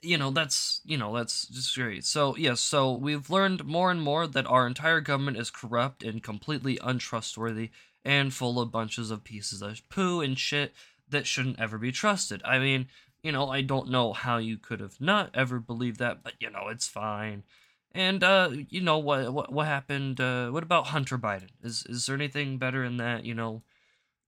you 0.00 0.16
know, 0.16 0.30
that's, 0.30 0.80
you 0.84 0.96
know, 0.96 1.14
that's 1.14 1.46
just 1.48 1.74
great. 1.74 2.04
So, 2.04 2.36
yes, 2.36 2.42
yeah, 2.42 2.54
so 2.54 2.92
we've 2.92 3.28
learned 3.28 3.64
more 3.64 3.90
and 3.90 4.00
more 4.00 4.26
that 4.26 4.46
our 4.46 4.66
entire 4.66 5.00
government 5.00 5.36
is 5.36 5.50
corrupt 5.50 6.02
and 6.02 6.22
completely 6.22 6.78
untrustworthy 6.82 7.70
and 8.04 8.32
full 8.32 8.60
of 8.60 8.70
bunches 8.70 9.10
of 9.10 9.24
pieces 9.24 9.62
of 9.62 9.86
poo 9.88 10.20
and 10.20 10.38
shit 10.38 10.72
that 11.08 11.26
shouldn't 11.26 11.60
ever 11.60 11.78
be 11.78 11.92
trusted. 11.92 12.42
I 12.44 12.58
mean, 12.58 12.88
you 13.22 13.32
know, 13.32 13.48
I 13.48 13.62
don't 13.62 13.90
know 13.90 14.12
how 14.12 14.38
you 14.38 14.56
could 14.56 14.80
have 14.80 15.00
not 15.00 15.30
ever 15.34 15.58
believed 15.58 15.98
that, 15.98 16.22
but 16.22 16.34
you 16.40 16.50
know, 16.50 16.68
it's 16.68 16.88
fine. 16.88 17.44
And 17.92 18.22
uh, 18.22 18.50
you 18.68 18.80
know 18.80 18.98
what 18.98 19.32
what 19.32 19.52
what 19.52 19.66
happened? 19.66 20.20
Uh, 20.20 20.50
what 20.50 20.62
about 20.62 20.88
Hunter 20.88 21.18
Biden? 21.18 21.48
Is 21.62 21.84
is 21.88 22.06
there 22.06 22.16
anything 22.16 22.58
better 22.58 22.84
in 22.84 22.98
that? 22.98 23.24
You 23.24 23.34
know, 23.34 23.62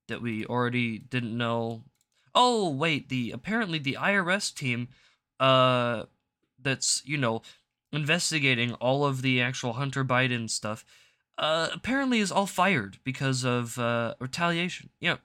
that 0.09 0.23
we 0.23 0.45
already 0.47 0.99
didn't 0.99 1.37
know. 1.37 1.85
Oh 2.35 2.71
wait, 2.71 3.09
the 3.09 3.31
apparently 3.31 3.79
the 3.79 3.99
IRS 4.01 4.55
team, 4.55 4.89
uh, 5.39 6.05
that's 6.61 7.03
you 7.05 7.19
know 7.19 7.43
investigating 7.93 8.75
all 8.75 9.05
of 9.05 9.23
the 9.23 9.41
actual 9.41 9.75
Hunter 9.75 10.05
Biden 10.05 10.49
stuff 10.49 10.85
uh, 11.39 11.69
apparently 11.73 12.19
is 12.19 12.33
all 12.33 12.47
fired 12.47 12.99
because 13.05 13.45
of 13.45 13.79
uh, 13.79 14.15
retaliation. 14.19 14.91
Yeah, 15.01 15.17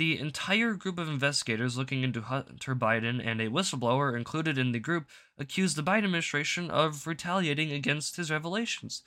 the 0.00 0.18
entire 0.18 0.72
group 0.72 0.98
of 0.98 1.10
investigators 1.10 1.76
looking 1.76 2.02
into 2.02 2.22
Hunter 2.22 2.74
Biden 2.74 3.20
and 3.22 3.38
a 3.38 3.50
whistleblower 3.50 4.16
included 4.16 4.56
in 4.56 4.72
the 4.72 4.78
group 4.78 5.06
accused 5.36 5.76
the 5.76 5.82
Biden 5.82 6.04
administration 6.04 6.70
of 6.70 7.06
retaliating 7.06 7.70
against 7.70 8.16
his 8.16 8.30
revelations. 8.30 9.02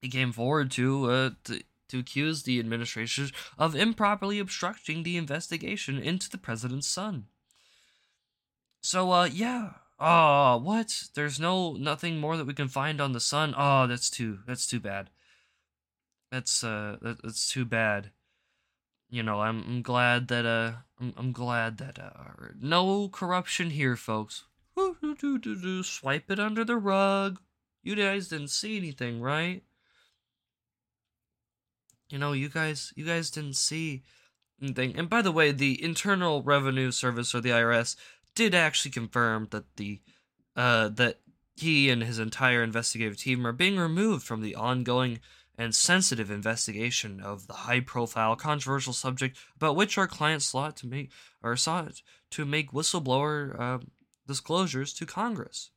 He 0.00 0.08
came 0.08 0.30
forward 0.30 0.70
to, 0.70 1.10
uh, 1.10 1.30
to 1.44 1.64
to 1.88 1.98
accuse 1.98 2.44
the 2.44 2.60
administration 2.60 3.30
of 3.58 3.74
improperly 3.74 4.38
obstructing 4.38 5.02
the 5.02 5.16
investigation 5.16 5.98
into 5.98 6.30
the 6.30 6.38
president's 6.38 6.86
son. 6.86 7.26
So, 8.80 9.10
uh, 9.10 9.24
yeah. 9.24 9.72
Oh, 9.98 10.58
what? 10.58 11.02
There's 11.16 11.40
no 11.40 11.72
nothing 11.72 12.20
more 12.20 12.36
that 12.36 12.46
we 12.46 12.54
can 12.54 12.68
find 12.68 13.00
on 13.00 13.10
the 13.10 13.18
sun. 13.18 13.54
Oh, 13.58 13.88
that's 13.88 14.08
too 14.08 14.38
that's 14.46 14.68
too 14.68 14.78
bad. 14.78 15.10
That's 16.30 16.62
uh 16.62 16.98
that, 17.02 17.22
that's 17.24 17.50
too 17.50 17.64
bad. 17.64 18.12
You 19.08 19.22
know, 19.22 19.40
I'm, 19.40 19.62
I'm 19.66 19.82
glad 19.82 20.28
that 20.28 20.46
uh 20.46 20.72
I'm, 21.00 21.14
I'm 21.16 21.32
glad 21.32 21.78
that 21.78 21.98
uh 21.98 22.12
no 22.60 23.08
corruption 23.08 23.70
here, 23.70 23.96
folks. 23.96 24.44
Swipe 25.84 26.30
it 26.30 26.40
under 26.40 26.64
the 26.64 26.76
rug. 26.76 27.40
You 27.82 27.94
guys 27.94 28.28
didn't 28.28 28.48
see 28.48 28.76
anything, 28.76 29.20
right? 29.20 29.62
You 32.10 32.18
know, 32.18 32.32
you 32.32 32.48
guys 32.48 32.92
you 32.96 33.04
guys 33.04 33.30
didn't 33.30 33.56
see 33.56 34.02
anything. 34.60 34.96
And 34.96 35.08
by 35.08 35.22
the 35.22 35.32
way, 35.32 35.52
the 35.52 35.82
Internal 35.82 36.42
Revenue 36.42 36.90
Service 36.90 37.34
or 37.34 37.40
the 37.40 37.50
IRS 37.50 37.96
did 38.34 38.54
actually 38.54 38.90
confirm 38.90 39.48
that 39.50 39.76
the 39.76 40.00
uh 40.56 40.88
that 40.88 41.20
he 41.56 41.88
and 41.88 42.02
his 42.02 42.18
entire 42.18 42.62
investigative 42.62 43.16
team 43.16 43.46
are 43.46 43.52
being 43.52 43.76
removed 43.78 44.26
from 44.26 44.42
the 44.42 44.54
ongoing 44.56 45.20
and 45.56 45.74
sensitive 45.74 46.30
investigation 46.30 47.20
of 47.20 47.46
the 47.46 47.52
high 47.52 47.80
profile 47.80 48.36
controversial 48.36 48.92
subject 48.92 49.38
about 49.56 49.76
which 49.76 49.96
our 49.96 50.06
client 50.06 50.42
sought 50.42 50.76
to 50.76 50.86
make 50.86 51.10
or 51.42 51.56
sought 51.56 52.02
to 52.30 52.44
make 52.44 52.72
whistleblower 52.72 53.58
uh, 53.58 53.78
disclosures 54.26 54.92
to 54.94 55.06
Congress. 55.06 55.70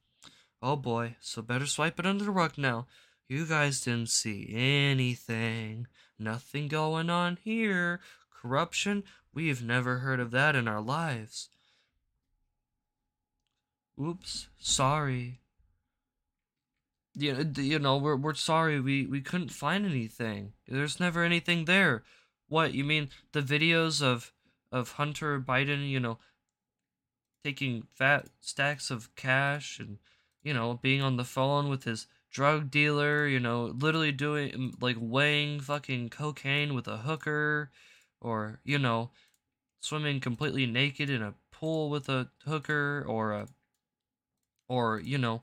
Oh 0.62 0.76
boy, 0.76 1.16
so 1.22 1.42
better 1.42 1.68
swipe 1.68 2.00
it 2.00 2.06
under 2.06 2.24
the 2.24 2.32
rug 2.32 2.54
now. 2.58 2.88
You 3.28 3.46
guys 3.46 3.82
didn't 3.82 4.10
see 4.10 4.52
anything. 4.54 5.88
Nothing 6.18 6.68
going 6.68 7.10
on 7.10 7.38
here. 7.44 8.00
Corruption? 8.42 9.04
We've 9.34 9.64
never 9.64 10.00
heard 10.00 10.20
of 10.20 10.32
that 10.32 10.56
in 10.56 10.68
our 10.68 10.82
lives. 10.82 11.50
Oops, 14.02 14.48
sorry. 14.58 15.42
You 17.20 17.34
know, 17.34 17.62
you 17.62 17.80
know, 17.80 17.98
we're 17.98 18.16
we're 18.16 18.36
sorry. 18.36 18.80
We 18.80 19.08
we 19.08 19.22
couldn't 19.22 19.50
find 19.50 19.86
anything. 19.86 20.54
There's 20.68 21.00
never 21.00 21.24
anything 21.24 21.66
there. 21.66 22.04
What 22.48 22.74
you 22.76 22.84
mean? 22.84 23.10
The 23.32 23.42
videos 23.42 24.04
of 24.04 24.34
of 24.72 24.94
Hunter 24.94 25.40
Biden, 25.42 25.90
you 25.90 26.00
know, 26.00 26.20
taking 27.44 27.88
fat 27.96 28.28
stacks 28.40 28.92
of 28.92 29.16
cash 29.16 29.80
and 29.80 29.98
you 30.44 30.54
know 30.54 30.76
being 30.82 31.02
on 31.02 31.18
the 31.18 31.24
phone 31.24 31.70
with 31.70 31.86
his 31.86 32.06
drug 32.30 32.70
dealer, 32.70 33.26
you 33.28 33.40
know, 33.40 33.66
literally 33.66 34.12
doing 34.12 34.76
like 34.80 34.98
weighing 35.00 35.60
fucking 35.60 36.10
cocaine 36.10 36.76
with 36.76 36.88
a 36.88 36.98
hooker, 36.98 37.72
or 38.22 38.60
you 38.64 38.78
know, 38.78 39.10
swimming 39.80 40.20
completely 40.20 40.68
naked 40.68 41.10
in 41.10 41.24
a 41.24 41.34
pool 41.52 41.90
with 41.90 42.10
a 42.10 42.30
hooker, 42.46 43.04
or 43.08 43.34
a 43.34 43.48
or 44.68 45.00
you 45.00 45.18
know 45.18 45.42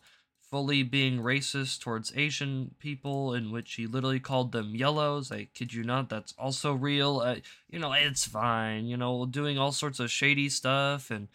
fully 0.55 0.85
being 0.85 1.19
racist 1.19 1.81
towards 1.81 2.13
asian 2.15 2.77
people 2.79 3.35
in 3.35 3.51
which 3.51 3.75
he 3.75 3.89
literally 3.89 4.21
called 4.21 4.53
them 4.53 4.77
yellows. 4.77 5.33
I 5.33 5.49
kid 5.53 5.75
you 5.75 5.83
not 5.83 6.09
that's 6.09 6.33
also 6.39 6.73
real. 6.75 7.19
Uh, 7.19 7.39
you 7.69 7.81
know 7.81 7.93
it's 7.93 8.25
fine 8.25 8.87
you 8.87 8.97
know 8.97 9.27
doing 9.27 9.59
all 9.59 9.73
sorts 9.73 9.99
of 9.99 10.13
shady 10.13 10.49
stuff 10.49 11.11
and 11.11 11.27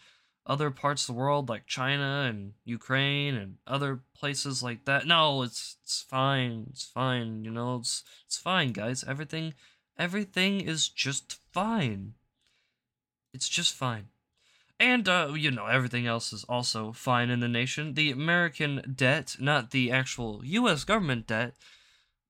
other 0.46 0.70
parts 0.70 1.02
of 1.02 1.14
the 1.14 1.20
world 1.20 1.50
like 1.50 1.66
china 1.66 2.24
and 2.30 2.54
ukraine 2.64 3.34
and 3.34 3.56
other 3.66 4.00
places 4.14 4.62
like 4.62 4.86
that. 4.86 5.06
No 5.06 5.42
it's 5.42 5.76
it's 5.82 6.00
fine 6.00 6.68
it's 6.70 6.84
fine 6.86 7.44
you 7.44 7.50
know 7.50 7.76
it's 7.76 8.02
it's 8.24 8.38
fine 8.38 8.72
guys. 8.72 9.04
Everything 9.06 9.52
everything 9.98 10.62
is 10.62 10.88
just 10.88 11.36
fine. 11.52 12.14
It's 13.34 13.50
just 13.50 13.74
fine 13.74 14.06
and, 14.80 15.06
uh, 15.06 15.34
you 15.36 15.50
know, 15.50 15.66
everything 15.66 16.06
else 16.06 16.32
is 16.32 16.42
also 16.44 16.92
fine 16.92 17.28
in 17.28 17.40
the 17.40 17.48
nation. 17.48 17.92
The 17.92 18.10
American 18.10 18.94
debt, 18.96 19.36
not 19.38 19.70
the 19.70 19.92
actual 19.92 20.40
US 20.42 20.84
government 20.84 21.26
debt, 21.26 21.54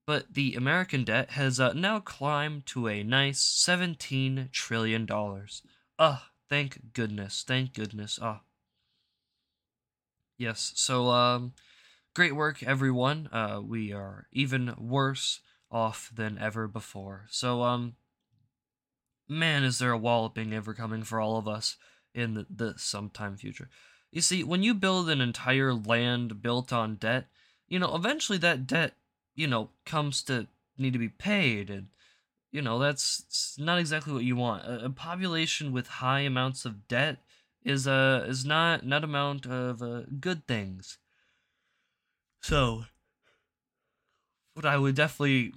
but 0.05 0.35
the 0.35 0.57
American 0.57 1.05
debt 1.05 1.31
has 1.31 1.61
uh, 1.61 1.73
now 1.75 2.01
climbed 2.01 2.67
to 2.67 2.89
a 2.89 3.05
nice 3.05 3.41
$17 3.41 4.51
trillion. 4.51 5.07
Ah, 5.97 6.31
thank 6.49 6.93
goodness. 6.93 7.45
Thank 7.47 7.73
goodness. 7.73 8.19
Ah. 8.21 8.41
Yes, 10.37 10.73
so, 10.75 11.11
um, 11.11 11.53
great 12.15 12.35
work, 12.35 12.65
everyone. 12.65 13.29
Uh, 13.31 13.61
we 13.63 13.93
are 13.93 14.27
even 14.33 14.75
worse 14.77 15.41
off 15.71 16.11
than 16.13 16.37
ever 16.39 16.67
before. 16.67 17.27
So, 17.31 17.63
um, 17.63 17.95
man, 19.29 19.63
is 19.63 19.79
there 19.79 19.93
a 19.93 19.99
walloping 19.99 20.53
ever 20.53 20.75
coming 20.75 21.05
for 21.05 21.21
all 21.21 21.37
of 21.37 21.47
us 21.47 21.77
in 22.15 22.35
the, 22.35 22.47
the 22.49 22.75
sometime 22.77 23.37
future. 23.37 23.69
You 24.11 24.21
see, 24.21 24.43
when 24.43 24.63
you 24.63 24.75
build 24.75 25.09
an 25.09 25.21
entire 25.21 25.73
land 25.73 26.43
built 26.43 26.73
on 26.73 26.97
debt, 26.97 27.27
you 27.69 27.79
know, 27.79 27.95
eventually 27.95 28.39
that 28.39 28.67
debt, 28.67 28.95
you 29.35 29.47
know, 29.47 29.71
comes 29.85 30.23
to 30.25 30.49
need 30.77 30.93
to 30.93 30.99
be 30.99 31.09
paid 31.09 31.71
and 31.71 31.89
you 32.53 32.63
know, 32.63 32.81
that's 32.81 33.55
not 33.59 33.79
exactly 33.79 34.13
what 34.13 34.25
you 34.25 34.35
want. 34.35 34.65
A, 34.65 34.87
a 34.87 34.91
population 34.91 35.73
with 35.73 35.87
high 35.87 36.21
amounts 36.21 36.65
of 36.65 36.89
debt 36.89 37.19
is 37.65 37.87
uh 37.87 38.25
is 38.27 38.45
not 38.45 38.85
not 38.85 39.05
amount 39.05 39.47
of 39.47 39.83
uh, 39.83 40.03
good 40.19 40.47
things. 40.47 40.99
So, 42.43 42.85
what 44.55 44.65
I 44.67 44.79
would 44.79 44.97
definitely 44.97 45.53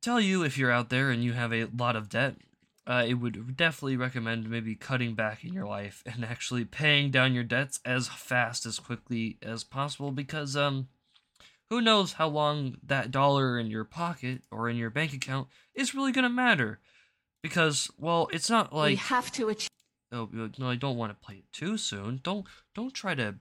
tell 0.00 0.20
you 0.20 0.42
if 0.42 0.56
you're 0.56 0.70
out 0.70 0.88
there 0.88 1.10
and 1.10 1.22
you 1.22 1.32
have 1.32 1.52
a 1.52 1.64
lot 1.64 1.96
of 1.96 2.08
debt 2.08 2.36
uh, 2.86 3.04
it 3.06 3.14
would 3.14 3.56
definitely 3.56 3.96
recommend 3.96 4.50
maybe 4.50 4.74
cutting 4.74 5.14
back 5.14 5.44
in 5.44 5.52
your 5.52 5.66
life 5.66 6.02
and 6.06 6.24
actually 6.24 6.64
paying 6.64 7.10
down 7.10 7.34
your 7.34 7.44
debts 7.44 7.80
as 7.84 8.08
fast 8.08 8.66
as 8.66 8.78
quickly 8.78 9.38
as 9.42 9.64
possible 9.64 10.10
because 10.10 10.56
um 10.56 10.88
who 11.72 11.80
knows 11.80 12.12
how 12.12 12.28
long 12.28 12.76
that 12.82 13.10
dollar 13.10 13.58
in 13.58 13.70
your 13.70 13.84
pocket 13.84 14.42
or 14.50 14.68
in 14.68 14.76
your 14.76 14.90
bank 14.90 15.14
account 15.14 15.48
is 15.74 15.94
really 15.94 16.12
going 16.12 16.22
to 16.22 16.28
matter. 16.28 16.80
Because 17.42 17.90
well 17.96 18.28
it's 18.30 18.50
not 18.50 18.74
like 18.74 18.90
we 18.90 18.96
have 18.96 19.32
to 19.32 19.48
achieve 19.48 19.70
oh 20.12 20.28
no 20.58 20.68
i 20.68 20.76
don't 20.76 20.98
want 20.98 21.10
to 21.10 21.26
play 21.26 21.36
it 21.36 21.50
too 21.50 21.78
soon. 21.78 22.20
Don't 22.22 22.46
don't 22.74 22.92
try 22.92 23.14
to 23.14 23.36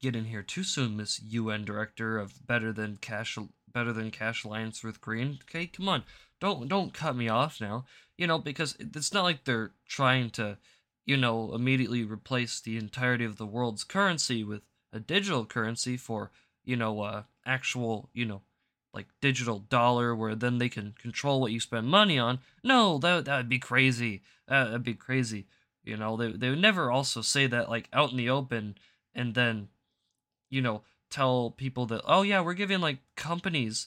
get 0.00 0.14
in 0.14 0.26
here 0.26 0.42
too 0.42 0.62
soon 0.62 0.96
miss 0.98 1.20
un 1.22 1.64
director 1.64 2.18
of 2.18 2.46
better 2.46 2.70
than 2.70 2.98
cash 2.98 3.38
better 3.72 3.94
than 3.94 4.10
cash 4.10 4.44
alliance 4.44 4.84
with 4.84 5.00
green. 5.00 5.38
Okay 5.44 5.66
come 5.66 5.88
on 5.88 6.04
don't 6.40 6.68
don't 6.68 6.94
cut 6.94 7.16
me 7.16 7.28
off 7.28 7.60
now 7.60 7.84
you 8.18 8.26
know, 8.26 8.38
because 8.38 8.76
it's 8.80 9.14
not 9.14 9.22
like 9.22 9.44
they're 9.44 9.70
trying 9.86 10.28
to, 10.30 10.58
you 11.06 11.16
know, 11.16 11.54
immediately 11.54 12.02
replace 12.02 12.60
the 12.60 12.76
entirety 12.76 13.24
of 13.24 13.36
the 13.38 13.46
world's 13.46 13.84
currency 13.84 14.42
with 14.44 14.62
a 14.92 14.98
digital 14.98 15.46
currency 15.46 15.96
for, 15.96 16.32
you 16.64 16.76
know, 16.76 17.00
uh, 17.00 17.22
actual, 17.46 18.10
you 18.12 18.26
know, 18.26 18.42
like 18.92 19.06
digital 19.20 19.60
dollar 19.60 20.14
where 20.14 20.34
then 20.34 20.58
they 20.58 20.68
can 20.68 20.94
control 21.00 21.40
what 21.40 21.52
you 21.52 21.60
spend 21.60 21.86
money 21.86 22.18
on. 22.18 22.40
No, 22.64 22.98
that 22.98 23.24
that 23.26 23.36
would 23.36 23.48
be 23.48 23.60
crazy. 23.60 24.22
Uh, 24.48 24.64
that'd 24.64 24.82
be 24.82 24.94
crazy. 24.94 25.46
You 25.84 25.96
know, 25.96 26.16
they 26.16 26.32
they 26.32 26.50
would 26.50 26.60
never 26.60 26.90
also 26.90 27.22
say 27.22 27.46
that 27.46 27.70
like 27.70 27.88
out 27.92 28.10
in 28.10 28.16
the 28.16 28.28
open 28.28 28.76
and 29.14 29.34
then, 29.34 29.68
you 30.50 30.60
know, 30.60 30.82
tell 31.08 31.50
people 31.52 31.86
that 31.86 32.02
oh 32.04 32.22
yeah, 32.22 32.40
we're 32.40 32.54
giving 32.54 32.80
like 32.80 32.98
companies 33.14 33.86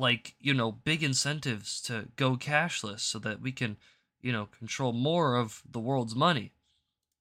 like 0.00 0.34
you 0.40 0.54
know 0.54 0.72
big 0.72 1.02
incentives 1.02 1.80
to 1.82 2.08
go 2.16 2.36
cashless 2.36 3.00
so 3.00 3.18
that 3.18 3.40
we 3.40 3.52
can 3.52 3.76
you 4.20 4.32
know 4.32 4.46
control 4.46 4.92
more 4.92 5.36
of 5.36 5.62
the 5.70 5.78
world's 5.78 6.16
money. 6.16 6.52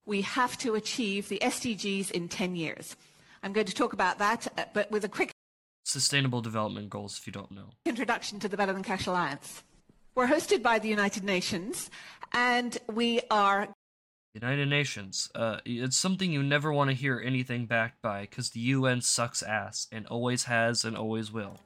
We 0.06 0.22
have 0.22 0.58
to 0.60 0.74
achieve 0.74 1.30
the 1.30 1.40
sdgs 1.42 2.10
in 2.10 2.30
10 2.30 2.56
years. 2.56 2.96
I'm 3.44 3.54
going 3.54 3.68
to 3.68 3.74
talk 3.74 3.94
about 3.94 4.18
that 4.20 4.48
uh, 4.58 4.66
but 4.74 4.90
with 4.90 5.04
a 5.04 5.10
quick 5.10 5.32
sustainable 5.84 6.42
development 6.42 6.90
goals 6.90 7.18
if 7.18 7.28
you 7.28 7.34
don't 7.34 7.52
know. 7.52 7.70
introduction 7.86 8.40
to 8.40 8.48
the 8.48 8.58
better 8.58 8.74
than 8.74 8.84
cash 8.84 9.06
alliance. 9.06 9.64
We're 10.16 10.28
hosted 10.28 10.64
by 10.64 10.80
the 10.80 10.90
united 10.90 11.24
nations 11.24 11.92
and 12.34 12.78
we 12.88 13.22
are 13.30 13.70
United 14.42 14.70
Nations. 14.70 15.30
Uh, 15.36 15.58
it's 15.66 15.98
something 15.98 16.32
you 16.32 16.42
never 16.42 16.72
want 16.72 16.90
to 16.90 16.96
hear 16.96 17.22
anything 17.24 17.66
backed 17.66 18.02
by 18.02 18.22
because 18.22 18.52
the 18.52 18.62
UN 18.62 19.02
sucks 19.02 19.44
ass 19.44 19.88
and 19.92 20.08
always 20.08 20.46
has 20.46 20.86
and 20.86 20.96
always 20.96 21.32
will. 21.32 21.60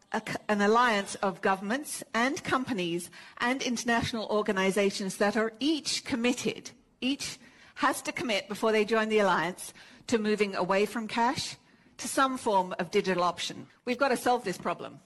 An 0.50 0.62
alliance 0.62 1.16
of 1.16 1.42
governments 1.42 2.04
and 2.14 2.44
companies 2.44 3.12
and 3.38 3.62
international 3.62 4.28
organizations 4.30 5.18
that 5.18 5.38
are 5.38 5.54
each 5.60 6.04
committed, 6.04 6.72
each 7.00 7.38
has 7.76 8.02
to 8.02 8.12
commit 8.12 8.48
before 8.48 8.72
they 8.72 8.86
join 8.86 9.10
the 9.10 9.20
alliance 9.20 9.74
to 10.08 10.18
moving 10.18 10.56
away 10.56 10.86
from 10.86 11.08
cash 11.08 11.56
to 11.98 12.08
some 12.08 12.38
form 12.38 12.74
of 12.80 12.92
digital 12.92 13.24
option. 13.24 13.68
We've 13.86 13.98
got 13.98 14.10
to 14.10 14.18
solve 14.18 14.44
this 14.44 14.58
problem. 14.58 15.00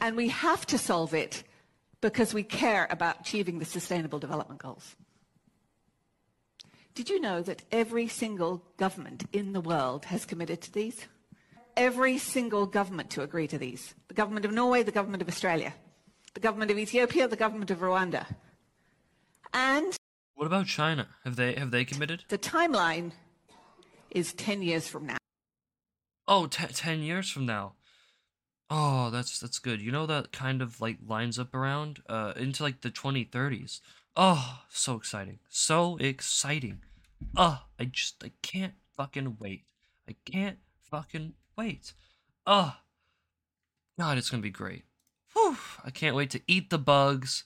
And 0.00 0.16
we 0.16 0.28
have 0.28 0.64
to 0.66 0.78
solve 0.78 1.12
it 1.12 1.44
because 2.00 2.32
we 2.32 2.42
care 2.42 2.86
about 2.90 3.20
achieving 3.20 3.58
the 3.58 3.66
Sustainable 3.66 4.18
Development 4.18 4.58
Goals. 4.58 4.96
Did 6.94 7.08
you 7.08 7.20
know 7.20 7.40
that 7.42 7.62
every 7.70 8.08
single 8.08 8.62
government 8.76 9.24
in 9.32 9.52
the 9.52 9.60
world 9.60 10.06
has 10.06 10.24
committed 10.24 10.60
to 10.62 10.72
these? 10.72 11.06
Every 11.76 12.18
single 12.18 12.66
government 12.66 13.10
to 13.10 13.22
agree 13.22 13.46
to 13.48 13.58
these. 13.58 13.94
The 14.08 14.14
government 14.14 14.44
of 14.44 14.52
Norway, 14.52 14.82
the 14.82 14.90
government 14.92 15.22
of 15.22 15.28
Australia, 15.28 15.72
the 16.34 16.40
government 16.40 16.70
of 16.70 16.78
Ethiopia, 16.78 17.28
the 17.28 17.36
government 17.36 17.70
of 17.70 17.78
Rwanda. 17.78 18.26
And 19.54 19.96
What 20.34 20.46
about 20.46 20.66
China? 20.66 21.08
Have 21.24 21.36
they 21.36 21.54
have 21.54 21.70
they 21.70 21.84
committed? 21.84 22.24
the 22.28 22.38
timeline 22.38 23.12
is 24.10 24.32
10 24.32 24.62
years 24.62 24.88
from 24.88 25.06
now. 25.06 25.16
Oh, 26.26 26.46
te- 26.46 26.66
10 26.66 27.00
years 27.02 27.30
from 27.30 27.46
now. 27.46 27.74
Oh, 28.68 29.10
that's 29.10 29.38
that's 29.40 29.58
good. 29.58 29.80
You 29.80 29.90
know 29.92 30.06
that 30.06 30.32
kind 30.32 30.62
of 30.62 30.80
like 30.80 30.98
lines 31.06 31.38
up 31.38 31.54
around 31.54 32.02
uh 32.08 32.32
into 32.36 32.62
like 32.62 32.80
the 32.82 32.90
2030s. 32.90 33.80
Oh, 34.16 34.60
so 34.68 34.96
exciting. 34.96 35.38
So 35.48 35.96
exciting. 35.98 36.80
Oh, 37.36 37.62
I 37.78 37.84
just 37.84 38.22
I 38.24 38.32
can't 38.42 38.74
fucking 38.96 39.36
wait. 39.38 39.64
I 40.08 40.16
can't 40.24 40.58
fucking 40.90 41.34
wait. 41.56 41.92
Oh. 42.46 42.76
God, 43.98 44.18
it's 44.18 44.30
to 44.30 44.38
be 44.38 44.50
great. 44.50 44.84
Whew, 45.34 45.56
I 45.84 45.90
can't 45.90 46.16
wait 46.16 46.30
to 46.30 46.40
eat 46.46 46.70
the 46.70 46.78
bugs. 46.78 47.44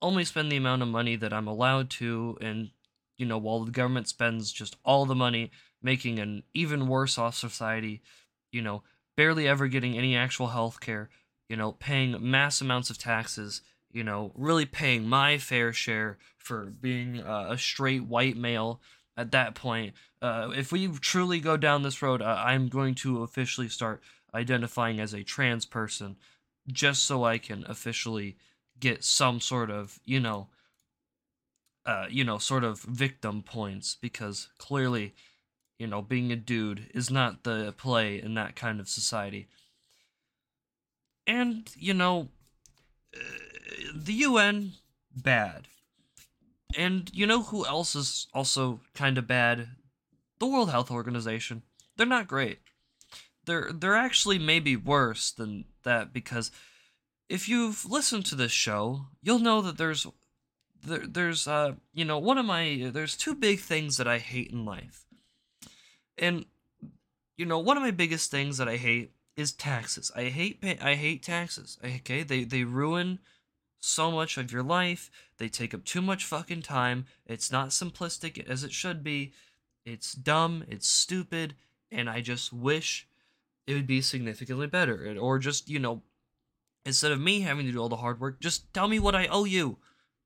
Only 0.00 0.24
spend 0.24 0.50
the 0.50 0.56
amount 0.56 0.82
of 0.82 0.88
money 0.88 1.16
that 1.16 1.32
I'm 1.32 1.48
allowed 1.48 1.90
to 1.90 2.38
and 2.40 2.70
you 3.16 3.26
know, 3.26 3.38
while 3.38 3.64
the 3.64 3.70
government 3.70 4.08
spends 4.08 4.52
just 4.52 4.76
all 4.84 5.06
the 5.06 5.14
money 5.14 5.50
making 5.82 6.18
an 6.18 6.42
even 6.52 6.88
worse 6.88 7.18
off 7.18 7.36
society, 7.36 8.02
you 8.50 8.62
know, 8.62 8.82
barely 9.16 9.46
ever 9.46 9.68
getting 9.68 9.96
any 9.96 10.16
actual 10.16 10.48
health 10.48 10.80
care, 10.80 11.10
you 11.48 11.56
know, 11.56 11.72
paying 11.72 12.16
mass 12.20 12.60
amounts 12.60 12.90
of 12.90 12.98
taxes, 12.98 13.62
you 13.94 14.04
know, 14.04 14.32
really 14.34 14.66
paying 14.66 15.08
my 15.08 15.38
fair 15.38 15.72
share 15.72 16.18
for 16.36 16.64
being 16.66 17.20
uh, 17.20 17.46
a 17.50 17.56
straight 17.56 18.04
white 18.04 18.36
male 18.36 18.80
at 19.16 19.30
that 19.30 19.54
point. 19.54 19.94
Uh, 20.20 20.50
if 20.54 20.72
we 20.72 20.88
truly 20.88 21.38
go 21.38 21.56
down 21.56 21.82
this 21.82 22.02
road, 22.02 22.20
uh, 22.20 22.42
I'm 22.44 22.68
going 22.68 22.96
to 22.96 23.22
officially 23.22 23.68
start 23.68 24.02
identifying 24.34 24.98
as 24.98 25.14
a 25.14 25.22
trans 25.22 25.64
person 25.64 26.16
just 26.66 27.06
so 27.06 27.24
I 27.24 27.38
can 27.38 27.64
officially 27.68 28.36
get 28.80 29.04
some 29.04 29.40
sort 29.40 29.70
of, 29.70 30.00
you 30.04 30.18
know, 30.18 30.48
uh, 31.86 32.06
you 32.10 32.24
know, 32.24 32.38
sort 32.38 32.64
of 32.64 32.80
victim 32.80 33.42
points 33.42 33.96
because 34.00 34.48
clearly, 34.58 35.14
you 35.78 35.86
know, 35.86 36.02
being 36.02 36.32
a 36.32 36.36
dude 36.36 36.90
is 36.94 37.10
not 37.10 37.44
the 37.44 37.72
play 37.76 38.20
in 38.20 38.34
that 38.34 38.56
kind 38.56 38.80
of 38.80 38.88
society. 38.88 39.46
And, 41.26 41.70
you 41.76 41.94
know, 41.94 42.28
uh, 43.14 43.53
the 43.94 44.12
UN, 44.14 44.72
bad. 45.14 45.68
And 46.76 47.10
you 47.12 47.26
know 47.26 47.42
who 47.42 47.66
else 47.66 47.94
is 47.94 48.26
also 48.34 48.80
kind 48.94 49.18
of 49.18 49.26
bad? 49.26 49.68
The 50.38 50.46
World 50.46 50.70
Health 50.70 50.90
Organization. 50.90 51.62
They're 51.96 52.06
not 52.06 52.26
great. 52.26 52.58
They're 53.44 53.70
they're 53.72 53.94
actually 53.94 54.38
maybe 54.38 54.74
worse 54.76 55.30
than 55.30 55.66
that 55.84 56.12
because 56.12 56.50
if 57.28 57.48
you've 57.48 57.84
listened 57.84 58.26
to 58.26 58.34
this 58.34 58.52
show, 58.52 59.06
you'll 59.22 59.38
know 59.38 59.60
that 59.62 59.78
there's 59.78 60.06
there, 60.82 61.06
there's 61.06 61.46
uh 61.46 61.74
you 61.92 62.04
know 62.04 62.18
one 62.18 62.38
of 62.38 62.46
my 62.46 62.90
there's 62.92 63.16
two 63.16 63.34
big 63.34 63.60
things 63.60 63.96
that 63.96 64.08
I 64.08 64.18
hate 64.18 64.50
in 64.50 64.64
life. 64.64 65.04
And 66.18 66.46
you 67.36 67.46
know 67.46 67.58
one 67.58 67.76
of 67.76 67.82
my 67.82 67.90
biggest 67.90 68.30
things 68.30 68.58
that 68.58 68.68
I 68.68 68.76
hate 68.76 69.12
is 69.36 69.52
taxes. 69.52 70.10
I 70.14 70.24
hate 70.24 70.60
pay, 70.60 70.78
I 70.80 70.94
hate 70.94 71.22
taxes. 71.22 71.78
Okay? 71.84 72.22
They 72.22 72.44
they 72.44 72.64
ruin 72.64 73.18
so 73.84 74.10
much 74.10 74.36
of 74.36 74.52
your 74.52 74.62
life. 74.62 75.10
They 75.38 75.48
take 75.48 75.74
up 75.74 75.84
too 75.84 76.02
much 76.02 76.24
fucking 76.24 76.62
time. 76.62 77.06
It's 77.26 77.52
not 77.52 77.68
simplistic 77.68 78.48
as 78.48 78.64
it 78.64 78.72
should 78.72 79.04
be. 79.04 79.32
It's 79.84 80.12
dumb, 80.12 80.64
it's 80.68 80.88
stupid, 80.88 81.54
and 81.90 82.08
I 82.08 82.20
just 82.20 82.52
wish 82.52 83.06
it 83.66 83.74
would 83.74 83.86
be 83.86 84.00
significantly 84.00 84.66
better 84.66 85.16
or 85.20 85.38
just, 85.38 85.68
you 85.68 85.78
know, 85.78 86.02
instead 86.86 87.12
of 87.12 87.20
me 87.20 87.40
having 87.40 87.66
to 87.66 87.72
do 87.72 87.78
all 87.78 87.88
the 87.88 87.96
hard 87.96 88.20
work, 88.20 88.40
just 88.40 88.72
tell 88.72 88.88
me 88.88 88.98
what 88.98 89.14
I 89.14 89.26
owe 89.26 89.44
you. 89.44 89.78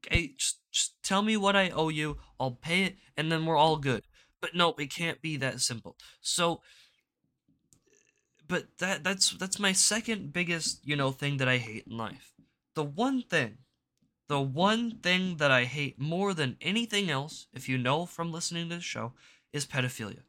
Okay, 0.06 0.34
just, 0.38 0.58
just 0.70 1.02
tell 1.02 1.22
me 1.22 1.36
what 1.36 1.56
I 1.56 1.70
owe 1.70 1.88
you. 1.88 2.18
I'll 2.38 2.52
pay 2.52 2.84
it, 2.84 2.96
and 3.16 3.32
then 3.32 3.46
we're 3.46 3.56
all 3.56 3.76
good. 3.76 4.04
But 4.40 4.54
no, 4.54 4.74
it 4.78 4.92
can't 4.92 5.20
be 5.20 5.36
that 5.38 5.60
simple. 5.60 5.96
So, 6.20 6.60
but 8.46 8.66
that 8.78 9.02
that's 9.02 9.32
that's 9.32 9.58
my 9.58 9.72
second 9.72 10.32
biggest 10.32 10.86
you 10.86 10.94
know 10.94 11.10
thing 11.10 11.38
that 11.38 11.48
I 11.48 11.56
hate 11.56 11.84
in 11.88 11.96
life. 11.96 12.32
The 12.74 12.84
one 12.84 13.22
thing, 13.22 13.58
the 14.28 14.40
one 14.40 14.98
thing 15.02 15.38
that 15.38 15.50
I 15.50 15.64
hate 15.64 16.00
more 16.00 16.34
than 16.34 16.56
anything 16.60 17.10
else, 17.10 17.46
if 17.52 17.68
you 17.68 17.78
know 17.78 18.06
from 18.06 18.32
listening 18.32 18.68
to 18.68 18.76
this 18.76 18.84
show, 18.84 19.12
is 19.52 19.66
pedophilia. 19.66 20.20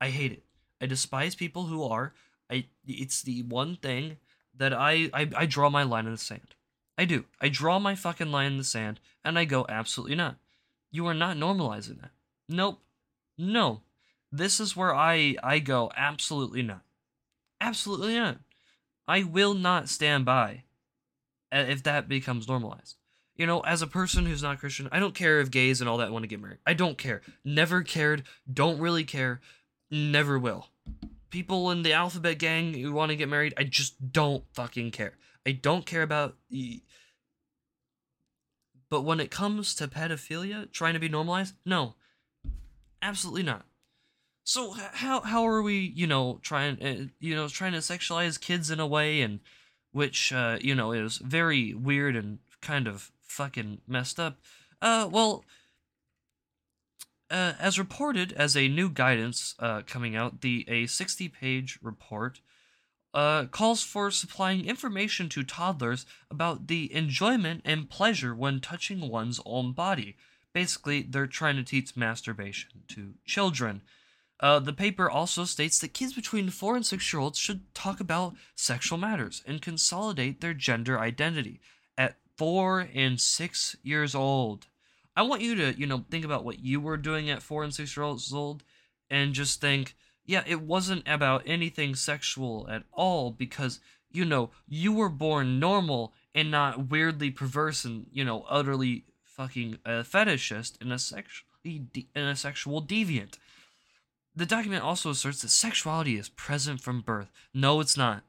I 0.00 0.10
hate 0.10 0.32
it. 0.32 0.44
I 0.80 0.86
despise 0.86 1.34
people 1.34 1.64
who 1.64 1.82
are. 1.84 2.14
I 2.50 2.66
it's 2.86 3.22
the 3.22 3.42
one 3.42 3.76
thing 3.76 4.16
that 4.56 4.72
I, 4.72 5.10
I 5.12 5.28
I 5.36 5.46
draw 5.46 5.70
my 5.70 5.82
line 5.82 6.06
in 6.06 6.12
the 6.12 6.18
sand. 6.18 6.54
I 6.96 7.04
do. 7.04 7.24
I 7.40 7.48
draw 7.48 7.78
my 7.78 7.94
fucking 7.94 8.30
line 8.30 8.52
in 8.52 8.58
the 8.58 8.64
sand 8.64 9.00
and 9.24 9.38
I 9.38 9.44
go 9.44 9.66
absolutely 9.68 10.16
not. 10.16 10.36
You 10.90 11.06
are 11.06 11.14
not 11.14 11.36
normalizing 11.36 12.00
that. 12.00 12.10
Nope. 12.48 12.80
No. 13.36 13.82
This 14.32 14.60
is 14.60 14.76
where 14.76 14.94
I 14.94 15.36
I 15.42 15.58
go 15.58 15.90
absolutely 15.96 16.62
not. 16.62 16.82
Absolutely 17.60 18.14
not. 18.14 18.38
I 19.06 19.22
will 19.22 19.54
not 19.54 19.88
stand 19.88 20.24
by 20.24 20.64
if 21.50 21.82
that 21.84 22.08
becomes 22.08 22.48
normalized. 22.48 22.96
You 23.36 23.46
know, 23.46 23.60
as 23.60 23.82
a 23.82 23.86
person 23.86 24.26
who's 24.26 24.42
not 24.42 24.58
Christian, 24.58 24.88
I 24.90 24.98
don't 24.98 25.14
care 25.14 25.40
if 25.40 25.50
gays 25.50 25.80
and 25.80 25.88
all 25.88 25.98
that 25.98 26.10
want 26.10 26.24
to 26.24 26.28
get 26.28 26.40
married. 26.40 26.58
I 26.66 26.74
don't 26.74 26.98
care. 26.98 27.22
Never 27.44 27.82
cared. 27.82 28.24
Don't 28.52 28.80
really 28.80 29.04
care. 29.04 29.40
Never 29.90 30.38
will 30.38 30.68
people 31.30 31.70
in 31.70 31.82
the 31.82 31.92
alphabet 31.92 32.38
gang 32.38 32.74
who 32.74 32.92
want 32.92 33.10
to 33.10 33.16
get 33.16 33.28
married 33.28 33.54
i 33.56 33.64
just 33.64 34.12
don't 34.12 34.44
fucking 34.52 34.90
care 34.90 35.14
i 35.46 35.52
don't 35.52 35.86
care 35.86 36.02
about 36.02 36.36
but 38.90 39.02
when 39.02 39.20
it 39.20 39.30
comes 39.30 39.74
to 39.74 39.86
pedophilia 39.86 40.70
trying 40.72 40.94
to 40.94 41.00
be 41.00 41.08
normalized 41.08 41.54
no 41.64 41.94
absolutely 43.02 43.42
not 43.42 43.64
so 44.44 44.72
how 44.72 45.20
how 45.20 45.46
are 45.46 45.62
we 45.62 45.78
you 45.78 46.06
know 46.06 46.38
trying 46.42 46.82
uh, 46.82 47.06
you 47.20 47.34
know 47.34 47.48
trying 47.48 47.72
to 47.72 47.78
sexualize 47.78 48.40
kids 48.40 48.70
in 48.70 48.80
a 48.80 48.86
way 48.86 49.20
and 49.20 49.40
which 49.92 50.32
uh 50.32 50.58
you 50.60 50.74
know 50.74 50.92
is 50.92 51.18
very 51.18 51.74
weird 51.74 52.16
and 52.16 52.38
kind 52.60 52.86
of 52.86 53.10
fucking 53.22 53.80
messed 53.86 54.18
up 54.18 54.38
uh 54.82 55.08
well 55.10 55.44
uh, 57.30 57.52
as 57.58 57.78
reported 57.78 58.32
as 58.32 58.56
a 58.56 58.68
new 58.68 58.88
guidance 58.88 59.54
uh, 59.58 59.82
coming 59.86 60.16
out, 60.16 60.40
the 60.40 60.64
a 60.66 60.84
60-page 60.84 61.78
report 61.82 62.40
uh, 63.14 63.46
calls 63.46 63.82
for 63.82 64.10
supplying 64.10 64.64
information 64.64 65.28
to 65.28 65.42
toddlers 65.42 66.06
about 66.30 66.66
the 66.68 66.92
enjoyment 66.94 67.62
and 67.64 67.90
pleasure 67.90 68.34
when 68.34 68.60
touching 68.60 69.08
one's 69.08 69.40
own 69.44 69.72
body. 69.72 70.16
Basically, 70.52 71.02
they're 71.02 71.26
trying 71.26 71.56
to 71.56 71.62
teach 71.62 71.96
masturbation 71.96 72.70
to 72.88 73.14
children. 73.24 73.82
Uh, 74.40 74.60
the 74.60 74.72
paper 74.72 75.10
also 75.10 75.44
states 75.44 75.78
that 75.80 75.94
kids 75.94 76.12
between 76.12 76.48
four 76.50 76.76
and 76.76 76.86
six 76.86 77.12
year 77.12 77.20
olds 77.20 77.38
should 77.38 77.72
talk 77.74 77.98
about 77.98 78.34
sexual 78.54 78.98
matters 78.98 79.42
and 79.46 79.60
consolidate 79.60 80.40
their 80.40 80.54
gender 80.54 80.98
identity 80.98 81.60
at 81.96 82.16
four 82.36 82.88
and 82.94 83.20
six 83.20 83.76
years 83.82 84.14
old. 84.14 84.68
I 85.16 85.22
want 85.22 85.42
you 85.42 85.56
to, 85.56 85.76
you 85.76 85.86
know, 85.86 86.04
think 86.08 86.24
about 86.24 86.44
what 86.44 86.60
you 86.60 86.80
were 86.80 86.96
doing 86.96 87.28
at 87.28 87.42
four 87.42 87.64
and 87.64 87.74
six 87.74 87.96
years 87.96 88.32
old 88.32 88.62
and 89.10 89.32
just 89.34 89.60
think, 89.60 89.96
yeah, 90.24 90.44
it 90.46 90.60
wasn't 90.60 91.08
about 91.08 91.42
anything 91.44 91.96
sexual 91.96 92.68
at 92.70 92.84
all 92.92 93.32
because, 93.32 93.80
you 94.12 94.24
know, 94.24 94.50
you 94.68 94.92
were 94.92 95.08
born 95.08 95.58
normal 95.58 96.12
and 96.32 96.52
not 96.52 96.90
weirdly 96.90 97.32
perverse 97.32 97.84
and, 97.84 98.06
you 98.12 98.24
know, 98.24 98.44
utterly 98.48 99.04
fucking 99.24 99.78
a 99.84 100.04
fetishist 100.04 100.80
and 100.80 100.92
a 100.92 100.98
sexually 100.98 101.80
de- 101.92 102.08
and 102.14 102.28
a 102.28 102.36
sexual 102.36 102.80
deviant. 102.80 103.38
The 104.38 104.46
document 104.46 104.84
also 104.84 105.10
asserts 105.10 105.42
that 105.42 105.48
sexuality 105.48 106.16
is 106.16 106.28
present 106.28 106.80
from 106.80 107.00
birth. 107.00 107.28
No, 107.52 107.80
it's 107.80 107.96
not. 107.96 108.22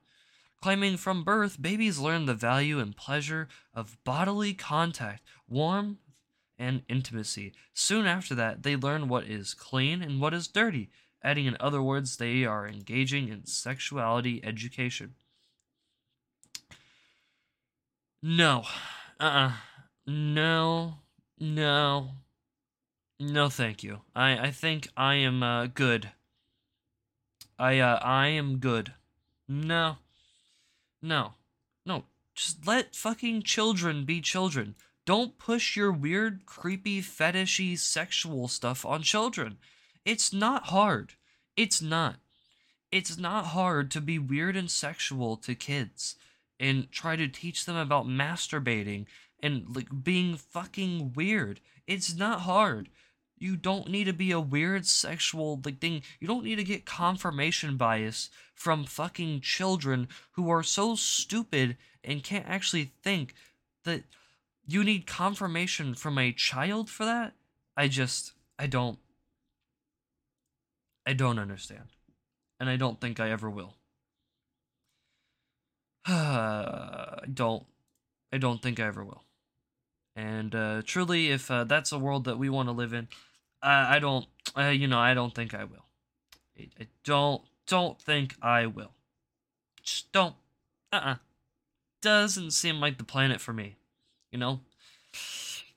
Claiming 0.59 0.97
from 0.97 1.23
birth, 1.23 1.61
babies 1.61 1.99
learn 1.99 2.25
the 2.25 2.33
value 2.33 2.79
and 2.79 2.97
pleasure 2.97 3.47
of 3.75 4.03
bodily 4.03 4.55
contact, 4.55 5.21
warmth, 5.47 5.99
and 6.57 6.81
intimacy. 6.89 7.53
Soon 7.75 8.07
after 8.07 8.33
that, 8.33 8.63
they 8.63 8.75
learn 8.75 9.07
what 9.07 9.25
is 9.25 9.53
clean 9.53 10.01
and 10.01 10.19
what 10.19 10.33
is 10.33 10.47
dirty, 10.47 10.89
adding, 11.23 11.45
in 11.45 11.55
other 11.59 11.79
words, 11.79 12.17
they 12.17 12.43
are 12.43 12.67
engaging 12.67 13.29
in 13.29 13.45
sexuality 13.45 14.43
education. 14.43 15.13
No. 18.23 18.63
Uh 19.19 19.23
uh 19.23 19.51
No. 20.07 20.95
No. 21.39 22.13
No, 23.19 23.49
thank 23.49 23.84
you. 23.84 24.01
I 24.15 24.47
I 24.47 24.51
think 24.51 24.88
I 24.95 25.15
am 25.15 25.43
uh, 25.43 25.67
good. 25.67 26.12
I 27.58 27.79
uh 27.79 27.99
I 28.01 28.27
am 28.27 28.58
good. 28.60 28.93
No. 29.47 29.97
No. 31.01 31.34
No. 31.86 32.05
Just 32.34 32.65
let 32.65 32.95
fucking 32.95 33.43
children 33.43 34.05
be 34.05 34.21
children. 34.21 34.75
Don't 35.05 35.38
push 35.38 35.75
your 35.75 35.91
weird, 35.91 36.45
creepy, 36.45 37.01
fetishy, 37.01 37.77
sexual 37.77 38.47
stuff 38.47 38.86
on 38.86 39.01
children. 39.01 39.58
It's 40.05 40.32
not 40.32 40.67
hard. 40.67 41.13
It's 41.58 41.82
not. 41.82 42.17
It's 42.91 43.17
not 43.17 43.47
hard 43.47 43.91
to 43.91 44.01
be 44.01 44.17
weird 44.17 44.55
and 44.55 44.71
sexual 44.71 45.36
to 45.38 45.55
kids 45.55 46.15
and 46.60 46.91
try 46.91 47.15
to 47.15 47.27
teach 47.27 47.65
them 47.65 47.75
about 47.75 48.08
masturbating 48.08 49.05
and 49.41 49.75
like 49.75 50.03
being 50.03 50.38
fucking 50.38 51.13
weird. 51.13 51.60
It's 51.88 52.15
not 52.15 52.41
hard. 52.41 52.89
You 53.39 53.56
don't 53.56 53.89
need 53.89 54.04
to 54.06 54.13
be 54.13 54.32
a 54.32 54.39
weird 54.39 54.86
sexual 54.86 55.60
like 55.63 55.80
thing. 55.80 56.04
You 56.19 56.28
don't 56.28 56.43
need 56.43 56.58
to 56.58 56.63
get 56.63 56.86
confirmation 56.86 57.78
bias 57.78 58.30
from 58.54 58.84
fucking 58.84 59.41
children 59.41 60.10
who 60.34 60.49
are 60.49 60.63
so 60.63 60.95
stupid 60.95 61.78
and 62.04 62.23
can't 62.23 62.47
actually 62.47 62.91
think 63.02 63.34
that 63.86 64.04
you 64.67 64.84
need 64.84 65.08
confirmation 65.08 65.95
from 65.95 66.17
a 66.17 66.34
child 66.34 66.89
for 66.89 67.06
that. 67.06 67.34
I 67.78 67.88
just 67.88 68.34
I 68.58 68.67
don't 68.67 68.99
I 71.06 71.13
don't 71.13 71.39
understand. 71.39 71.88
And 72.60 72.69
I 72.69 72.75
don't 72.75 72.99
think 72.99 73.21
I 73.21 73.32
ever 73.32 73.49
will. 73.49 73.75
I 76.06 77.23
don't 77.34 77.65
I 78.34 78.38
don't 78.38 78.62
think 78.62 78.80
I 78.80 78.88
ever 78.88 79.04
will. 79.04 79.23
And 80.15 80.54
uh, 80.54 80.82
truly, 80.86 81.30
if 81.30 81.49
uh, 81.49 81.63
that's 81.63 81.93
a 81.93 81.99
world 81.99 82.25
that 82.25 82.38
we 82.38 82.49
want 82.49 82.67
to 82.67 82.73
live 82.73 82.93
in, 82.93 83.08
I, 83.61 83.95
I 83.95 83.99
don't, 83.99 84.25
uh, 84.57 84.69
you 84.69 84.87
know, 84.87 84.99
I 84.99 85.13
don't 85.13 85.33
think 85.33 85.53
I 85.53 85.63
will. 85.63 85.85
I, 86.57 86.69
I 86.79 86.87
don't, 87.03 87.41
don't 87.67 88.01
think 88.01 88.35
I 88.41 88.65
will. 88.65 88.91
Just 89.83 90.11
don't. 90.11 90.35
Uh 90.91 91.01
uh 91.03 91.15
Doesn't 92.01 92.51
seem 92.51 92.79
like 92.79 92.97
the 92.97 93.03
planet 93.03 93.41
for 93.41 93.53
me. 93.53 93.75
You 94.31 94.39
know? 94.39 94.61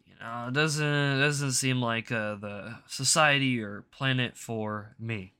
You 0.06 0.14
know, 0.20 0.46
it 0.48 0.54
doesn't, 0.54 1.20
doesn't 1.20 1.52
seem 1.52 1.80
like 1.80 2.12
uh, 2.12 2.36
the 2.36 2.76
society 2.86 3.60
or 3.60 3.84
planet 3.90 4.36
for 4.36 4.94
me. 4.98 5.32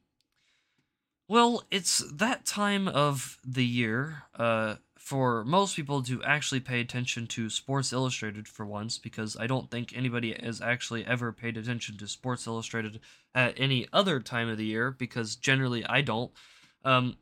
Well, 1.29 1.63
it's 1.71 1.99
that 2.13 2.45
time 2.45 2.89
of 2.89 3.39
the 3.45 3.65
year 3.65 4.25
uh, 4.37 4.77
for 5.03 5.45
most 5.45 5.75
people 5.75 6.01
to 6.01 6.23
actually 6.23 6.61
pay 6.61 6.81
attention 6.81 7.27
to 7.27 7.51
Sports 7.51 7.93
Illustrated 7.93 8.47
for 8.47 8.65
once, 8.65 8.99
because 8.99 9.37
I 9.37 9.49
don't 9.49 9.69
think 9.69 9.93
anybody 9.93 10.33
has 10.41 10.61
actually 10.61 11.05
ever 11.05 11.33
paid 11.33 11.57
attention 11.57 11.97
to 11.99 12.07
Sports 12.07 12.47
Illustrated 12.47 13.01
at 13.35 13.59
any 13.59 13.89
other 13.93 14.21
time 14.21 14.49
of 14.49 14.59
the 14.59 14.65
year, 14.65 14.93
because 14.93 15.35
generally 15.35 15.85
I 15.87 16.03
don't. 16.03 16.31
Um, 16.85 17.17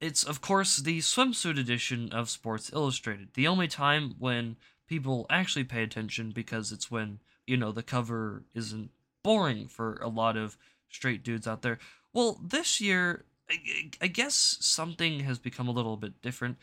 it's, 0.00 0.24
of 0.24 0.40
course, 0.40 0.78
the 0.78 0.98
swimsuit 0.98 1.60
edition 1.60 2.10
of 2.12 2.28
Sports 2.28 2.72
Illustrated. 2.72 3.28
The 3.34 3.46
only 3.46 3.68
time 3.68 4.16
when 4.18 4.56
people 4.88 5.26
actually 5.30 5.64
pay 5.64 5.84
attention, 5.84 6.32
because 6.32 6.72
it's 6.72 6.90
when, 6.90 7.20
you 7.46 7.56
know, 7.56 7.70
the 7.70 7.84
cover 7.84 8.42
isn't 8.52 8.90
boring 9.22 9.68
for 9.68 9.94
a 10.02 10.08
lot 10.08 10.36
of 10.36 10.58
straight 10.90 11.22
dudes 11.22 11.46
out 11.46 11.62
there. 11.62 11.78
Well, 12.12 12.40
this 12.42 12.80
year, 12.80 13.24
I, 13.48 13.90
I 14.02 14.06
guess 14.08 14.58
something 14.60 15.20
has 15.20 15.38
become 15.38 15.68
a 15.68 15.72
little 15.72 15.96
bit 15.96 16.20
different 16.20 16.58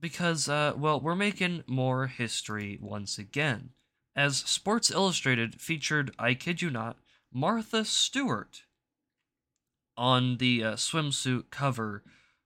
because, 0.00 0.48
uh, 0.48 0.72
well, 0.76 1.00
we're 1.00 1.14
making 1.14 1.64
more 1.66 2.06
history 2.06 2.78
once 2.80 3.18
again. 3.18 3.70
As 4.14 4.38
Sports 4.38 4.90
Illustrated 4.90 5.60
featured, 5.60 6.14
I 6.18 6.34
kid 6.34 6.62
you 6.62 6.70
not, 6.70 6.96
Martha 7.32 7.84
Stewart 7.84 8.62
on 9.96 10.38
the 10.38 10.64
uh, 10.64 10.72
swimsuit 10.74 11.50
cover 11.50 12.02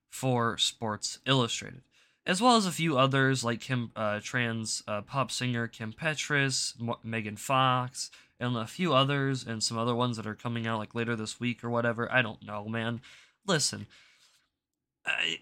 for 0.08 0.58
Sports 0.58 1.18
Illustrated, 1.26 1.82
as 2.26 2.40
well 2.40 2.56
as 2.56 2.66
a 2.66 2.72
few 2.72 2.98
others 2.98 3.44
like 3.44 3.60
Kim, 3.60 3.92
uh, 3.94 4.20
trans 4.22 4.82
uh, 4.88 5.02
pop 5.02 5.30
singer 5.30 5.68
Kim 5.68 5.92
Petras, 5.92 6.74
M- 6.80 6.94
Megan 7.04 7.36
Fox, 7.36 8.10
and 8.40 8.56
a 8.56 8.66
few 8.66 8.94
others, 8.94 9.46
and 9.46 9.62
some 9.62 9.78
other 9.78 9.94
ones 9.94 10.16
that 10.16 10.26
are 10.26 10.34
coming 10.34 10.66
out 10.66 10.78
like 10.78 10.94
later 10.94 11.14
this 11.14 11.38
week 11.38 11.62
or 11.62 11.70
whatever. 11.70 12.10
I 12.10 12.22
don't 12.22 12.44
know, 12.44 12.66
man. 12.66 13.00
Listen, 13.46 13.86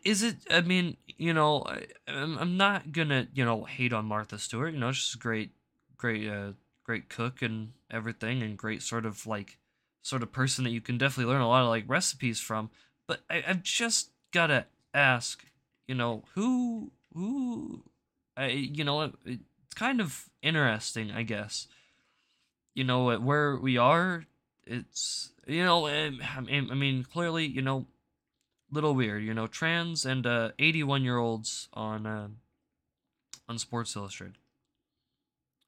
is 0.04 0.22
it? 0.22 0.36
I 0.50 0.60
mean, 0.60 0.96
you 1.06 1.32
know, 1.32 1.64
I, 1.66 1.86
I'm, 2.06 2.56
not 2.56 2.92
gonna, 2.92 3.28
you 3.34 3.44
know, 3.44 3.64
hate 3.64 3.92
on 3.92 4.06
Martha 4.06 4.38
Stewart. 4.38 4.72
You 4.72 4.80
know, 4.80 4.92
she's 4.92 5.14
a 5.14 5.18
great, 5.18 5.50
great, 5.96 6.28
uh, 6.28 6.52
great 6.84 7.08
cook 7.08 7.42
and 7.42 7.72
everything, 7.90 8.42
and 8.42 8.56
great 8.56 8.82
sort 8.82 9.06
of 9.06 9.26
like, 9.26 9.58
sort 10.02 10.22
of 10.22 10.32
person 10.32 10.64
that 10.64 10.70
you 10.70 10.80
can 10.80 10.96
definitely 10.96 11.32
learn 11.32 11.42
a 11.42 11.48
lot 11.48 11.62
of 11.62 11.68
like 11.68 11.84
recipes 11.86 12.40
from. 12.40 12.70
But 13.06 13.20
I, 13.28 13.42
I've 13.46 13.62
just 13.62 14.10
gotta 14.32 14.66
ask, 14.94 15.44
you 15.86 15.94
know, 15.94 16.22
who, 16.34 16.92
who, 17.14 17.82
I, 18.36 18.46
you 18.48 18.84
know, 18.84 19.02
it, 19.02 19.14
it's 19.24 19.74
kind 19.74 20.00
of 20.00 20.28
interesting, 20.42 21.10
I 21.10 21.22
guess. 21.22 21.66
You 22.74 22.84
know, 22.84 23.18
where 23.18 23.56
we 23.56 23.76
are, 23.76 24.24
it's, 24.64 25.32
you 25.46 25.64
know, 25.64 25.88
I 25.88 26.10
mean, 26.10 26.68
I 26.70 26.74
mean, 26.74 27.02
clearly, 27.02 27.46
you 27.46 27.60
know, 27.60 27.86
little 28.70 28.94
weird, 28.94 29.22
you 29.22 29.34
know, 29.34 29.46
trans 29.46 30.04
and 30.04 30.26
uh, 30.26 30.50
81 30.58 31.02
year 31.02 31.18
olds 31.18 31.68
on 31.72 32.06
uh, 32.06 32.28
on 33.48 33.58
Sports 33.58 33.96
Illustrated. 33.96 34.36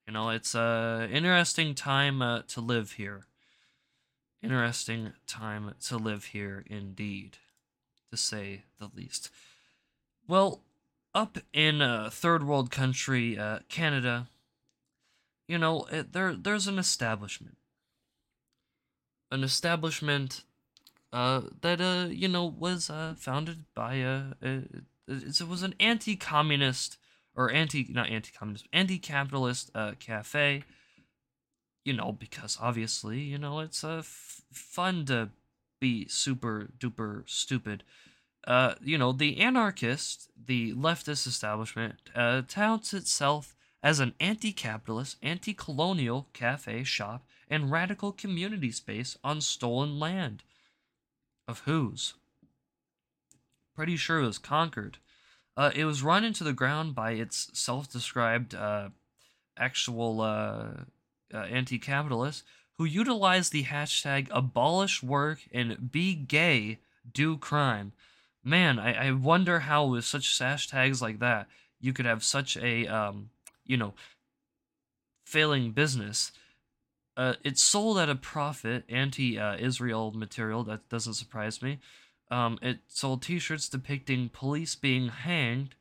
You 0.07 0.15
know, 0.15 0.31
it's 0.31 0.55
a 0.55 0.61
uh, 0.61 1.07
interesting 1.07 1.75
time 1.75 2.21
uh, 2.21 2.43
to 2.49 2.61
live 2.61 2.93
here. 2.93 3.27
Interesting 4.43 5.13
time 5.27 5.75
to 5.87 5.97
live 5.97 6.27
here, 6.27 6.65
indeed, 6.67 7.37
to 8.11 8.17
say 8.17 8.65
the 8.79 8.91
least. 8.95 9.31
Well, 10.27 10.63
up 11.15 11.39
in 11.53 11.83
a 11.83 12.11
third 12.11 12.47
world 12.47 12.71
country, 12.71 13.39
uh, 13.39 13.61
Canada, 13.69 14.29
you 15.47 15.59
know, 15.59 15.87
it, 15.93 16.13
there 16.13 16.35
there's 16.35 16.67
an 16.67 16.79
establishment. 16.79 17.57
An 19.31 19.45
establishment 19.45 20.43
uh, 21.13 21.43
that 21.61 21.81
uh, 21.81 22.09
you 22.11 22.29
know 22.29 22.45
was 22.45 22.91
uh, 22.91 23.15
founded 23.19 23.65
by 23.75 23.95
a, 23.97 24.23
a, 24.43 24.63
it 25.09 25.49
was 25.49 25.63
an 25.63 25.75
anti-communist 25.81 26.97
or 27.35 27.51
anti 27.51 27.87
not 27.91 28.09
anti-communist 28.11 28.67
anti-capitalist 28.73 29.71
uh, 29.75 29.93
cafe. 29.99 30.65
You 31.85 31.95
know, 31.95 32.13
because 32.13 32.59
obviously, 32.61 33.21
you 33.21 33.39
know, 33.39 33.61
it's 33.61 33.83
uh, 33.83 33.99
f- 33.99 34.43
fun 34.53 35.07
to 35.07 35.31
be 35.81 36.07
super 36.09 36.69
duper 36.79 37.29
stupid. 37.29 37.83
Uh, 38.47 38.75
you 38.83 38.99
know, 38.99 39.13
the 39.13 39.39
anarchist, 39.39 40.29
the 40.47 40.75
leftist 40.75 41.27
establishment, 41.27 41.95
uh, 42.15 42.43
touts 42.47 42.93
itself 42.93 43.55
as 43.83 43.99
an 43.99 44.15
anti 44.21 44.53
capitalist, 44.53 45.17
anti 45.23 45.55
colonial 45.55 46.29
cafe, 46.33 46.85
shop, 46.85 47.27
and 47.49 47.71
radical 47.71 48.13
community 48.13 48.71
space 48.71 49.17
on 49.25 49.41
stolen 49.41 49.99
land. 49.99 50.43
Of 51.51 51.63
whose? 51.65 52.15
Pretty 53.75 53.97
sure 53.97 54.21
it 54.21 54.27
was 54.27 54.39
Concord. 54.39 54.99
Uh, 55.57 55.73
it 55.75 55.85
was 55.85 56.01
run 56.01 56.23
into 56.23 56.45
the 56.45 56.53
ground 56.53 56.95
by 56.95 57.11
its 57.11 57.51
self 57.59 57.91
described 57.91 58.55
uh, 58.55 58.91
actual 59.59 60.21
uh, 60.21 60.85
uh 61.35 61.37
anti 61.37 61.81
capitalist 61.81 62.45
who 62.79 62.85
utilized 62.85 63.51
the 63.51 63.65
hashtag 63.65 64.29
abolish 64.31 65.03
work 65.03 65.41
and 65.53 65.91
be 65.91 66.15
gay, 66.15 66.79
do 67.13 67.37
crime. 67.37 67.95
Man, 68.45 68.79
I, 68.79 69.09
I 69.09 69.11
wonder 69.11 69.59
how 69.59 69.87
with 69.87 70.05
such 70.05 70.39
hashtags 70.39 71.03
like 71.03 71.19
that 71.19 71.49
you 71.81 71.93
could 71.93 72.07
have 72.07 72.23
such 72.23 72.57
a 72.59 72.87
um, 72.87 73.31
you 73.67 73.77
know 73.77 73.95
failing 75.25 75.73
business 75.73 76.31
uh, 77.17 77.35
it's 77.45 77.63
sold 77.63 77.99
at 77.99 78.09
a 78.09 78.15
profit, 78.15 78.85
anti-Israel 78.89 80.13
material. 80.13 80.65
That 80.65 80.89
doesn't 80.89 81.15
surprise 81.15 81.61
me. 81.61 81.79
Um, 82.31 82.59
it 82.63 82.79
sold 82.89 83.23
T-shirts 83.23 83.69
depicting 83.69 84.29
police 84.29 84.75
being 84.75 85.09
hanged. 85.09 85.75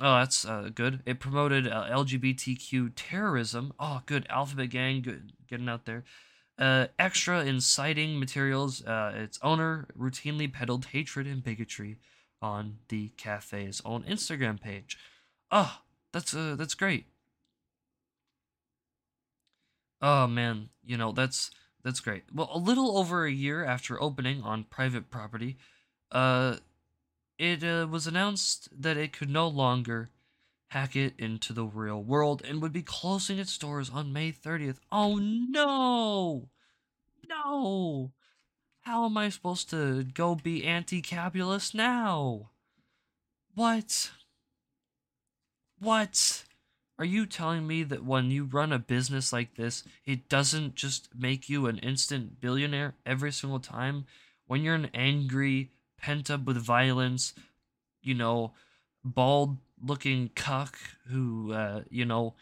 Oh, 0.00 0.18
that's 0.18 0.44
uh, 0.44 0.70
good. 0.74 1.00
It 1.06 1.20
promoted 1.20 1.68
uh, 1.68 1.88
LGBTQ 1.90 2.92
terrorism. 2.96 3.72
Oh, 3.78 4.02
good. 4.06 4.26
Alphabet 4.28 4.70
Gang, 4.70 5.02
good, 5.02 5.32
getting 5.48 5.68
out 5.68 5.84
there. 5.84 6.04
Uh, 6.58 6.86
extra 6.98 7.44
inciting 7.44 8.18
materials. 8.18 8.84
Uh, 8.84 9.12
its 9.14 9.38
owner 9.42 9.86
routinely 9.98 10.52
peddled 10.52 10.86
hatred 10.86 11.26
and 11.26 11.44
bigotry 11.44 11.96
on 12.42 12.78
the 12.88 13.10
cafe's 13.16 13.80
own 13.84 14.02
Instagram 14.04 14.60
page. 14.60 14.98
Oh, 15.50 15.80
that's 16.12 16.34
uh, 16.34 16.56
that's 16.58 16.74
great. 16.74 17.06
Oh 20.02 20.26
man, 20.26 20.70
you 20.84 20.96
know, 20.96 21.12
that's 21.12 21.50
that's 21.82 22.00
great. 22.00 22.24
Well, 22.32 22.50
a 22.52 22.58
little 22.58 22.98
over 22.98 23.24
a 23.24 23.32
year 23.32 23.64
after 23.64 24.00
opening 24.02 24.42
on 24.42 24.64
private 24.64 25.10
property, 25.10 25.58
uh 26.12 26.56
it 27.38 27.64
uh, 27.64 27.86
was 27.90 28.06
announced 28.06 28.68
that 28.82 28.98
it 28.98 29.14
could 29.14 29.30
no 29.30 29.48
longer 29.48 30.10
hack 30.68 30.94
it 30.94 31.14
into 31.18 31.52
the 31.52 31.64
real 31.64 32.02
world 32.02 32.42
and 32.46 32.60
would 32.60 32.72
be 32.72 32.82
closing 32.82 33.38
its 33.38 33.56
doors 33.56 33.90
on 33.90 34.12
May 34.12 34.30
30th. 34.30 34.76
Oh 34.92 35.16
no! 35.16 36.50
No! 37.28 38.12
How 38.82 39.04
am 39.06 39.16
I 39.16 39.28
supposed 39.30 39.70
to 39.70 40.04
go 40.04 40.34
be 40.34 40.64
anti 40.64 41.00
capitalist 41.00 41.74
now? 41.74 42.50
What? 43.54 44.10
What? 45.78 46.44
Are 47.00 47.06
you 47.06 47.24
telling 47.24 47.66
me 47.66 47.82
that 47.84 48.04
when 48.04 48.30
you 48.30 48.44
run 48.44 48.74
a 48.74 48.78
business 48.78 49.32
like 49.32 49.54
this, 49.54 49.84
it 50.04 50.28
doesn't 50.28 50.74
just 50.74 51.08
make 51.18 51.48
you 51.48 51.64
an 51.66 51.78
instant 51.78 52.42
billionaire 52.42 52.94
every 53.06 53.32
single 53.32 53.58
time? 53.58 54.04
When 54.46 54.62
you're 54.62 54.74
an 54.74 54.90
angry, 54.92 55.70
pent 55.96 56.30
up 56.30 56.44
with 56.44 56.58
violence, 56.58 57.32
you 58.02 58.12
know, 58.12 58.52
bald 59.02 59.56
looking 59.82 60.28
cuck 60.34 60.78
who, 61.08 61.54
uh, 61.54 61.84
you 61.88 62.04
know, 62.04 62.34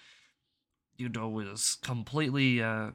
you 0.96 1.08
know, 1.08 1.38
is 1.38 1.78
completely, 1.80 2.60
uh, 2.60 2.90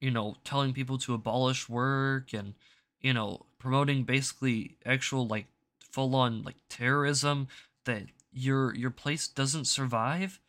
you 0.00 0.12
know, 0.12 0.36
telling 0.44 0.72
people 0.72 0.98
to 0.98 1.14
abolish 1.14 1.68
work 1.68 2.32
and, 2.32 2.54
you 3.00 3.12
know, 3.12 3.46
promoting 3.58 4.04
basically 4.04 4.76
actual, 4.86 5.26
like, 5.26 5.46
full 5.80 6.14
on, 6.14 6.44
like, 6.44 6.54
terrorism 6.68 7.48
that 7.84 8.04
your 8.32 8.74
your 8.74 8.90
place 8.90 9.28
doesn't 9.28 9.66
survive? 9.66 10.40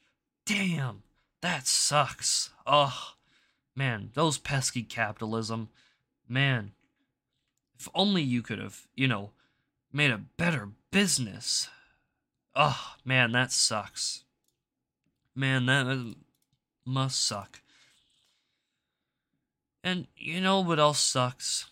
Damn, 0.45 1.03
that 1.41 1.67
sucks. 1.67 2.51
Ugh. 2.65 3.15
Man, 3.75 4.11
those 4.13 4.37
pesky 4.37 4.83
capitalism. 4.83 5.69
Man. 6.27 6.71
If 7.79 7.89
only 7.95 8.21
you 8.21 8.43
could 8.43 8.59
have, 8.59 8.87
you 8.95 9.07
know, 9.07 9.31
made 9.91 10.11
a 10.11 10.17
better 10.37 10.69
business. 10.91 11.67
Ugh, 12.55 12.99
man, 13.03 13.31
that 13.31 13.51
sucks. 13.51 14.23
Man, 15.33 15.65
that 15.65 16.15
must 16.85 17.25
suck. 17.25 17.61
And 19.83 20.05
you 20.15 20.41
know 20.41 20.59
what 20.59 20.77
else 20.77 20.99
sucks? 20.99 21.70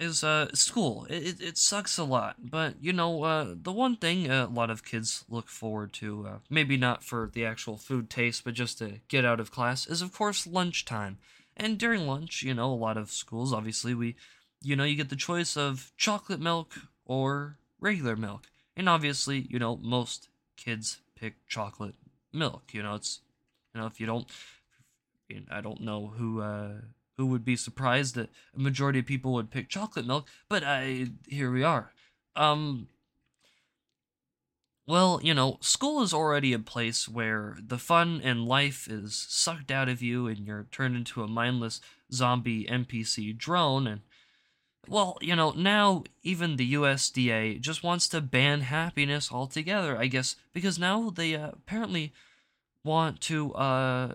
Is 0.00 0.24
uh 0.24 0.52
school. 0.54 1.06
It, 1.10 1.40
it, 1.40 1.58
sucks 1.58 1.98
a 1.98 2.04
lot, 2.04 2.36
but 2.50 2.74
you 2.80 2.92
know 2.92 3.22
uh 3.22 3.54
the 3.54 3.72
one 3.72 3.96
thing 3.96 4.30
a 4.30 4.46
lot 4.46 4.70
of 4.70 4.84
kids 4.84 5.24
look 5.28 5.48
forward 5.48 5.92
to, 5.94 6.26
uh, 6.26 6.38
maybe 6.48 6.76
not 6.76 7.04
for 7.04 7.30
the 7.32 7.44
actual 7.44 7.76
food 7.76 8.08
taste, 8.08 8.42
but 8.44 8.54
just 8.54 8.78
to 8.78 9.00
get 9.08 9.24
out 9.24 9.40
of 9.40 9.52
class, 9.52 9.86
is 9.86 10.02
of 10.02 10.12
course 10.12 10.46
lunchtime. 10.46 11.18
And 11.56 11.78
during 11.78 12.06
lunch, 12.06 12.42
you 12.42 12.54
know, 12.54 12.72
a 12.72 12.74
lot 12.74 12.96
of 12.96 13.10
schools 13.10 13.52
obviously 13.52 13.94
we, 13.94 14.16
you 14.62 14.74
know, 14.74 14.84
you 14.84 14.96
get 14.96 15.10
the 15.10 15.16
choice 15.16 15.56
of 15.56 15.92
chocolate 15.96 16.40
milk 16.40 16.74
or 17.04 17.58
regular 17.78 18.16
milk, 18.16 18.46
and 18.76 18.88
obviously 18.88 19.46
you 19.50 19.58
know 19.58 19.76
most 19.76 20.28
kids 20.56 21.00
pick 21.14 21.34
chocolate 21.46 21.96
milk. 22.32 22.72
You 22.72 22.82
know, 22.82 22.94
it's 22.94 23.20
you 23.74 23.80
know 23.80 23.86
if 23.86 24.00
you 24.00 24.06
don't, 24.06 24.26
I 25.50 25.60
don't 25.60 25.82
know 25.82 26.08
who. 26.16 26.42
Who 27.20 27.26
would 27.26 27.44
be 27.44 27.54
surprised 27.54 28.14
that 28.14 28.30
a 28.56 28.58
majority 28.58 28.98
of 28.98 29.04
people 29.04 29.34
would 29.34 29.50
pick 29.50 29.68
chocolate 29.68 30.06
milk, 30.06 30.26
but 30.48 30.64
I 30.64 31.08
here 31.28 31.52
we 31.52 31.62
are. 31.62 31.92
Um 32.34 32.88
well, 34.86 35.20
you 35.22 35.34
know, 35.34 35.58
school 35.60 36.00
is 36.00 36.14
already 36.14 36.54
a 36.54 36.58
place 36.58 37.06
where 37.06 37.58
the 37.60 37.76
fun 37.76 38.22
and 38.24 38.46
life 38.46 38.88
is 38.88 39.26
sucked 39.28 39.70
out 39.70 39.90
of 39.90 40.00
you 40.00 40.26
and 40.26 40.46
you're 40.46 40.66
turned 40.72 40.96
into 40.96 41.22
a 41.22 41.28
mindless 41.28 41.82
zombie 42.10 42.64
NPC 42.64 43.36
drone 43.36 43.86
and 43.86 44.00
well, 44.88 45.18
you 45.20 45.36
know, 45.36 45.50
now 45.50 46.04
even 46.22 46.56
the 46.56 46.72
USDA 46.72 47.60
just 47.60 47.82
wants 47.82 48.08
to 48.08 48.22
ban 48.22 48.62
happiness 48.62 49.30
altogether, 49.30 49.98
I 49.98 50.06
guess, 50.06 50.36
because 50.54 50.78
now 50.78 51.10
they 51.10 51.34
uh, 51.34 51.50
apparently 51.52 52.14
want 52.82 53.20
to 53.20 53.52
uh 53.52 54.14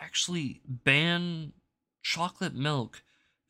actually 0.00 0.62
ban 0.66 1.52
chocolate 2.06 2.54
milk 2.54 3.02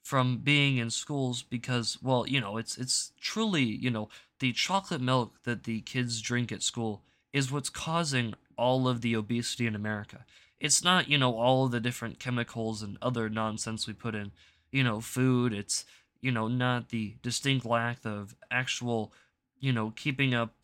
from 0.03 0.39
being 0.39 0.79
in 0.79 0.89
schools 0.89 1.43
because 1.43 1.99
well 2.03 2.25
you 2.27 2.41
know 2.41 2.57
it's 2.57 2.79
it's 2.79 3.13
truly 3.21 3.65
you 3.65 3.91
know 3.91 4.09
the 4.39 4.53
chocolate 4.53 5.01
milk 5.01 5.35
that 5.45 5.65
the 5.65 5.81
kids 5.83 6.23
drink 6.23 6.51
at 6.51 6.63
school 6.63 7.03
is 7.33 7.53
what's 7.53 7.69
causing 7.69 8.35
all 8.57 8.89
of 8.89 9.01
the 9.03 9.15
obesity 9.15 9.67
in 9.67 9.75
America. 9.75 10.25
It's 10.59 10.83
not, 10.83 11.09
you 11.09 11.19
know, 11.19 11.35
all 11.35 11.69
the 11.69 11.81
different 11.81 12.19
chemicals 12.19 12.83
and 12.83 12.97
other 13.03 13.29
nonsense 13.29 13.87
we 13.87 13.93
put 13.93 14.15
in, 14.15 14.33
you 14.71 14.83
know, 14.83 15.01
food. 15.01 15.53
It's, 15.53 15.85
you 16.23 16.33
know, 16.33 16.49
not 16.49 16.89
the 16.89 17.17
distinct 17.23 17.67
lack 17.67 17.99
of 18.07 18.35
actual, 18.51 19.13
you 19.61 19.73
know, 19.73 19.93
keeping 19.95 20.35
up 20.35 20.55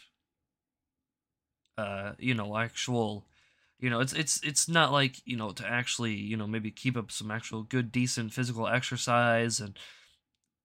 uh, 1.78 2.12
you 2.18 2.34
know, 2.34 2.56
actual 2.56 3.26
you 3.82 3.90
know 3.90 4.00
it's 4.00 4.14
it's 4.14 4.40
it's 4.42 4.68
not 4.68 4.92
like 4.92 5.16
you 5.26 5.36
know 5.36 5.50
to 5.50 5.66
actually 5.66 6.14
you 6.14 6.36
know 6.36 6.46
maybe 6.46 6.70
keep 6.70 6.96
up 6.96 7.10
some 7.10 7.30
actual 7.30 7.64
good 7.64 7.92
decent 7.92 8.32
physical 8.32 8.68
exercise 8.68 9.60
and 9.60 9.76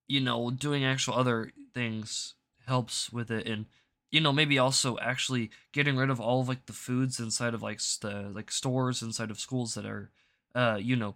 you 0.07 0.21
know 0.21 0.51
doing 0.51 0.85
actual 0.85 1.15
other 1.15 1.51
things 1.73 2.35
helps 2.67 3.11
with 3.11 3.31
it. 3.31 3.47
And 3.47 3.65
you 4.11 4.21
know 4.21 4.31
maybe 4.31 4.59
also 4.59 4.97
actually 4.99 5.49
getting 5.73 5.97
rid 5.97 6.11
of 6.11 6.21
all 6.21 6.41
of 6.41 6.47
like 6.47 6.67
the 6.67 6.73
foods 6.73 7.19
inside 7.19 7.53
of 7.55 7.63
like 7.63 7.79
the 8.01 8.31
like 8.33 8.51
stores 8.51 9.01
inside 9.01 9.31
of 9.31 9.39
schools 9.39 9.73
that 9.73 9.85
are 9.85 10.11
uh 10.55 10.77
you 10.79 10.95
know 10.95 11.15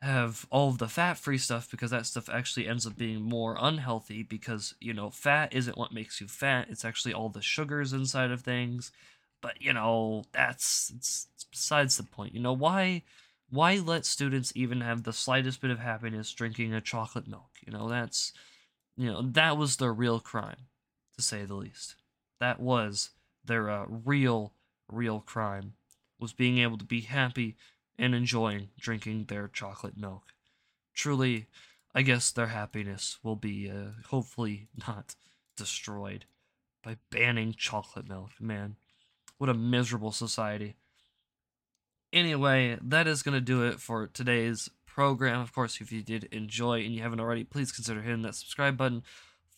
have 0.00 0.46
all 0.50 0.68
of 0.70 0.78
the 0.78 0.88
fat 0.88 1.18
free 1.18 1.38
stuff 1.38 1.70
because 1.70 1.90
that 1.90 2.06
stuff 2.06 2.28
actually 2.28 2.66
ends 2.66 2.86
up 2.86 2.96
being 2.96 3.20
more 3.20 3.56
unhealthy 3.60 4.22
because 4.22 4.74
you 4.80 4.94
know 4.94 5.10
fat 5.10 5.52
isn't 5.52 5.76
what 5.76 5.92
makes 5.92 6.20
you 6.20 6.26
fat. 6.26 6.68
It's 6.70 6.86
actually 6.86 7.12
all 7.12 7.28
the 7.28 7.42
sugars 7.42 7.92
inside 7.92 8.30
of 8.30 8.40
things 8.40 8.92
but 9.40 9.60
you 9.60 9.72
know 9.72 10.24
that's 10.32 10.92
it's, 10.94 11.28
it's 11.34 11.44
besides 11.44 11.96
the 11.96 12.02
point. 12.02 12.34
You 12.34 12.40
know 12.40 12.52
why 12.52 13.02
why 13.50 13.76
let 13.76 14.04
students 14.04 14.52
even 14.54 14.80
have 14.80 15.02
the 15.02 15.12
slightest 15.12 15.60
bit 15.60 15.70
of 15.70 15.78
happiness 15.78 16.32
drinking 16.32 16.74
a 16.74 16.80
chocolate 16.80 17.28
milk? 17.28 17.50
You 17.66 17.72
know 17.72 17.88
that's 17.88 18.32
you 18.96 19.06
know 19.10 19.22
that 19.22 19.56
was 19.56 19.76
their 19.76 19.92
real 19.92 20.20
crime 20.20 20.66
to 21.16 21.22
say 21.22 21.44
the 21.44 21.54
least. 21.54 21.96
That 22.40 22.60
was 22.60 23.10
their 23.44 23.70
uh, 23.70 23.86
real 23.88 24.52
real 24.90 25.20
crime 25.20 25.74
was 26.20 26.32
being 26.32 26.58
able 26.58 26.78
to 26.78 26.84
be 26.84 27.02
happy 27.02 27.56
and 27.98 28.14
enjoying 28.14 28.68
drinking 28.78 29.24
their 29.24 29.48
chocolate 29.48 29.96
milk. 29.96 30.24
Truly 30.94 31.46
i 31.94 32.02
guess 32.02 32.30
their 32.30 32.48
happiness 32.48 33.18
will 33.22 33.36
be 33.36 33.70
uh, 33.70 33.90
hopefully 34.08 34.68
not 34.86 35.14
destroyed 35.56 36.24
by 36.82 36.96
banning 37.10 37.52
chocolate 37.52 38.08
milk 38.08 38.30
man 38.40 38.76
what 39.38 39.50
a 39.50 39.54
miserable 39.54 40.12
society. 40.12 40.76
Anyway, 42.12 42.78
that 42.82 43.06
is 43.06 43.22
going 43.22 43.34
to 43.34 43.40
do 43.40 43.64
it 43.64 43.80
for 43.80 44.06
today's 44.06 44.70
program. 44.86 45.40
Of 45.40 45.52
course, 45.52 45.80
if 45.80 45.92
you 45.92 46.02
did 46.02 46.24
enjoy 46.24 46.80
and 46.84 46.94
you 46.94 47.02
haven't 47.02 47.20
already, 47.20 47.44
please 47.44 47.72
consider 47.72 48.02
hitting 48.02 48.22
that 48.22 48.34
subscribe 48.34 48.76
button. 48.76 49.02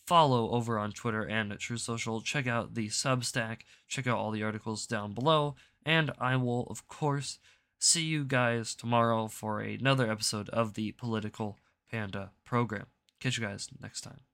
Follow 0.05 0.51
over 0.51 0.77
on 0.77 0.91
Twitter 0.91 1.23
and 1.23 1.51
at 1.51 1.59
Truth 1.59 1.81
Social. 1.81 2.21
Check 2.21 2.47
out 2.47 2.73
the 2.73 2.87
Substack. 2.87 3.61
Check 3.87 4.07
out 4.07 4.17
all 4.17 4.31
the 4.31 4.43
articles 4.43 4.85
down 4.85 5.13
below. 5.13 5.55
And 5.85 6.11
I 6.19 6.35
will, 6.35 6.67
of 6.69 6.87
course, 6.87 7.39
see 7.79 8.03
you 8.03 8.25
guys 8.25 8.75
tomorrow 8.75 9.27
for 9.27 9.61
another 9.61 10.11
episode 10.11 10.49
of 10.49 10.73
the 10.73 10.91
Political 10.93 11.57
Panda 11.89 12.31
program. 12.43 12.87
Catch 13.19 13.37
you 13.37 13.45
guys 13.45 13.69
next 13.81 14.01
time. 14.01 14.30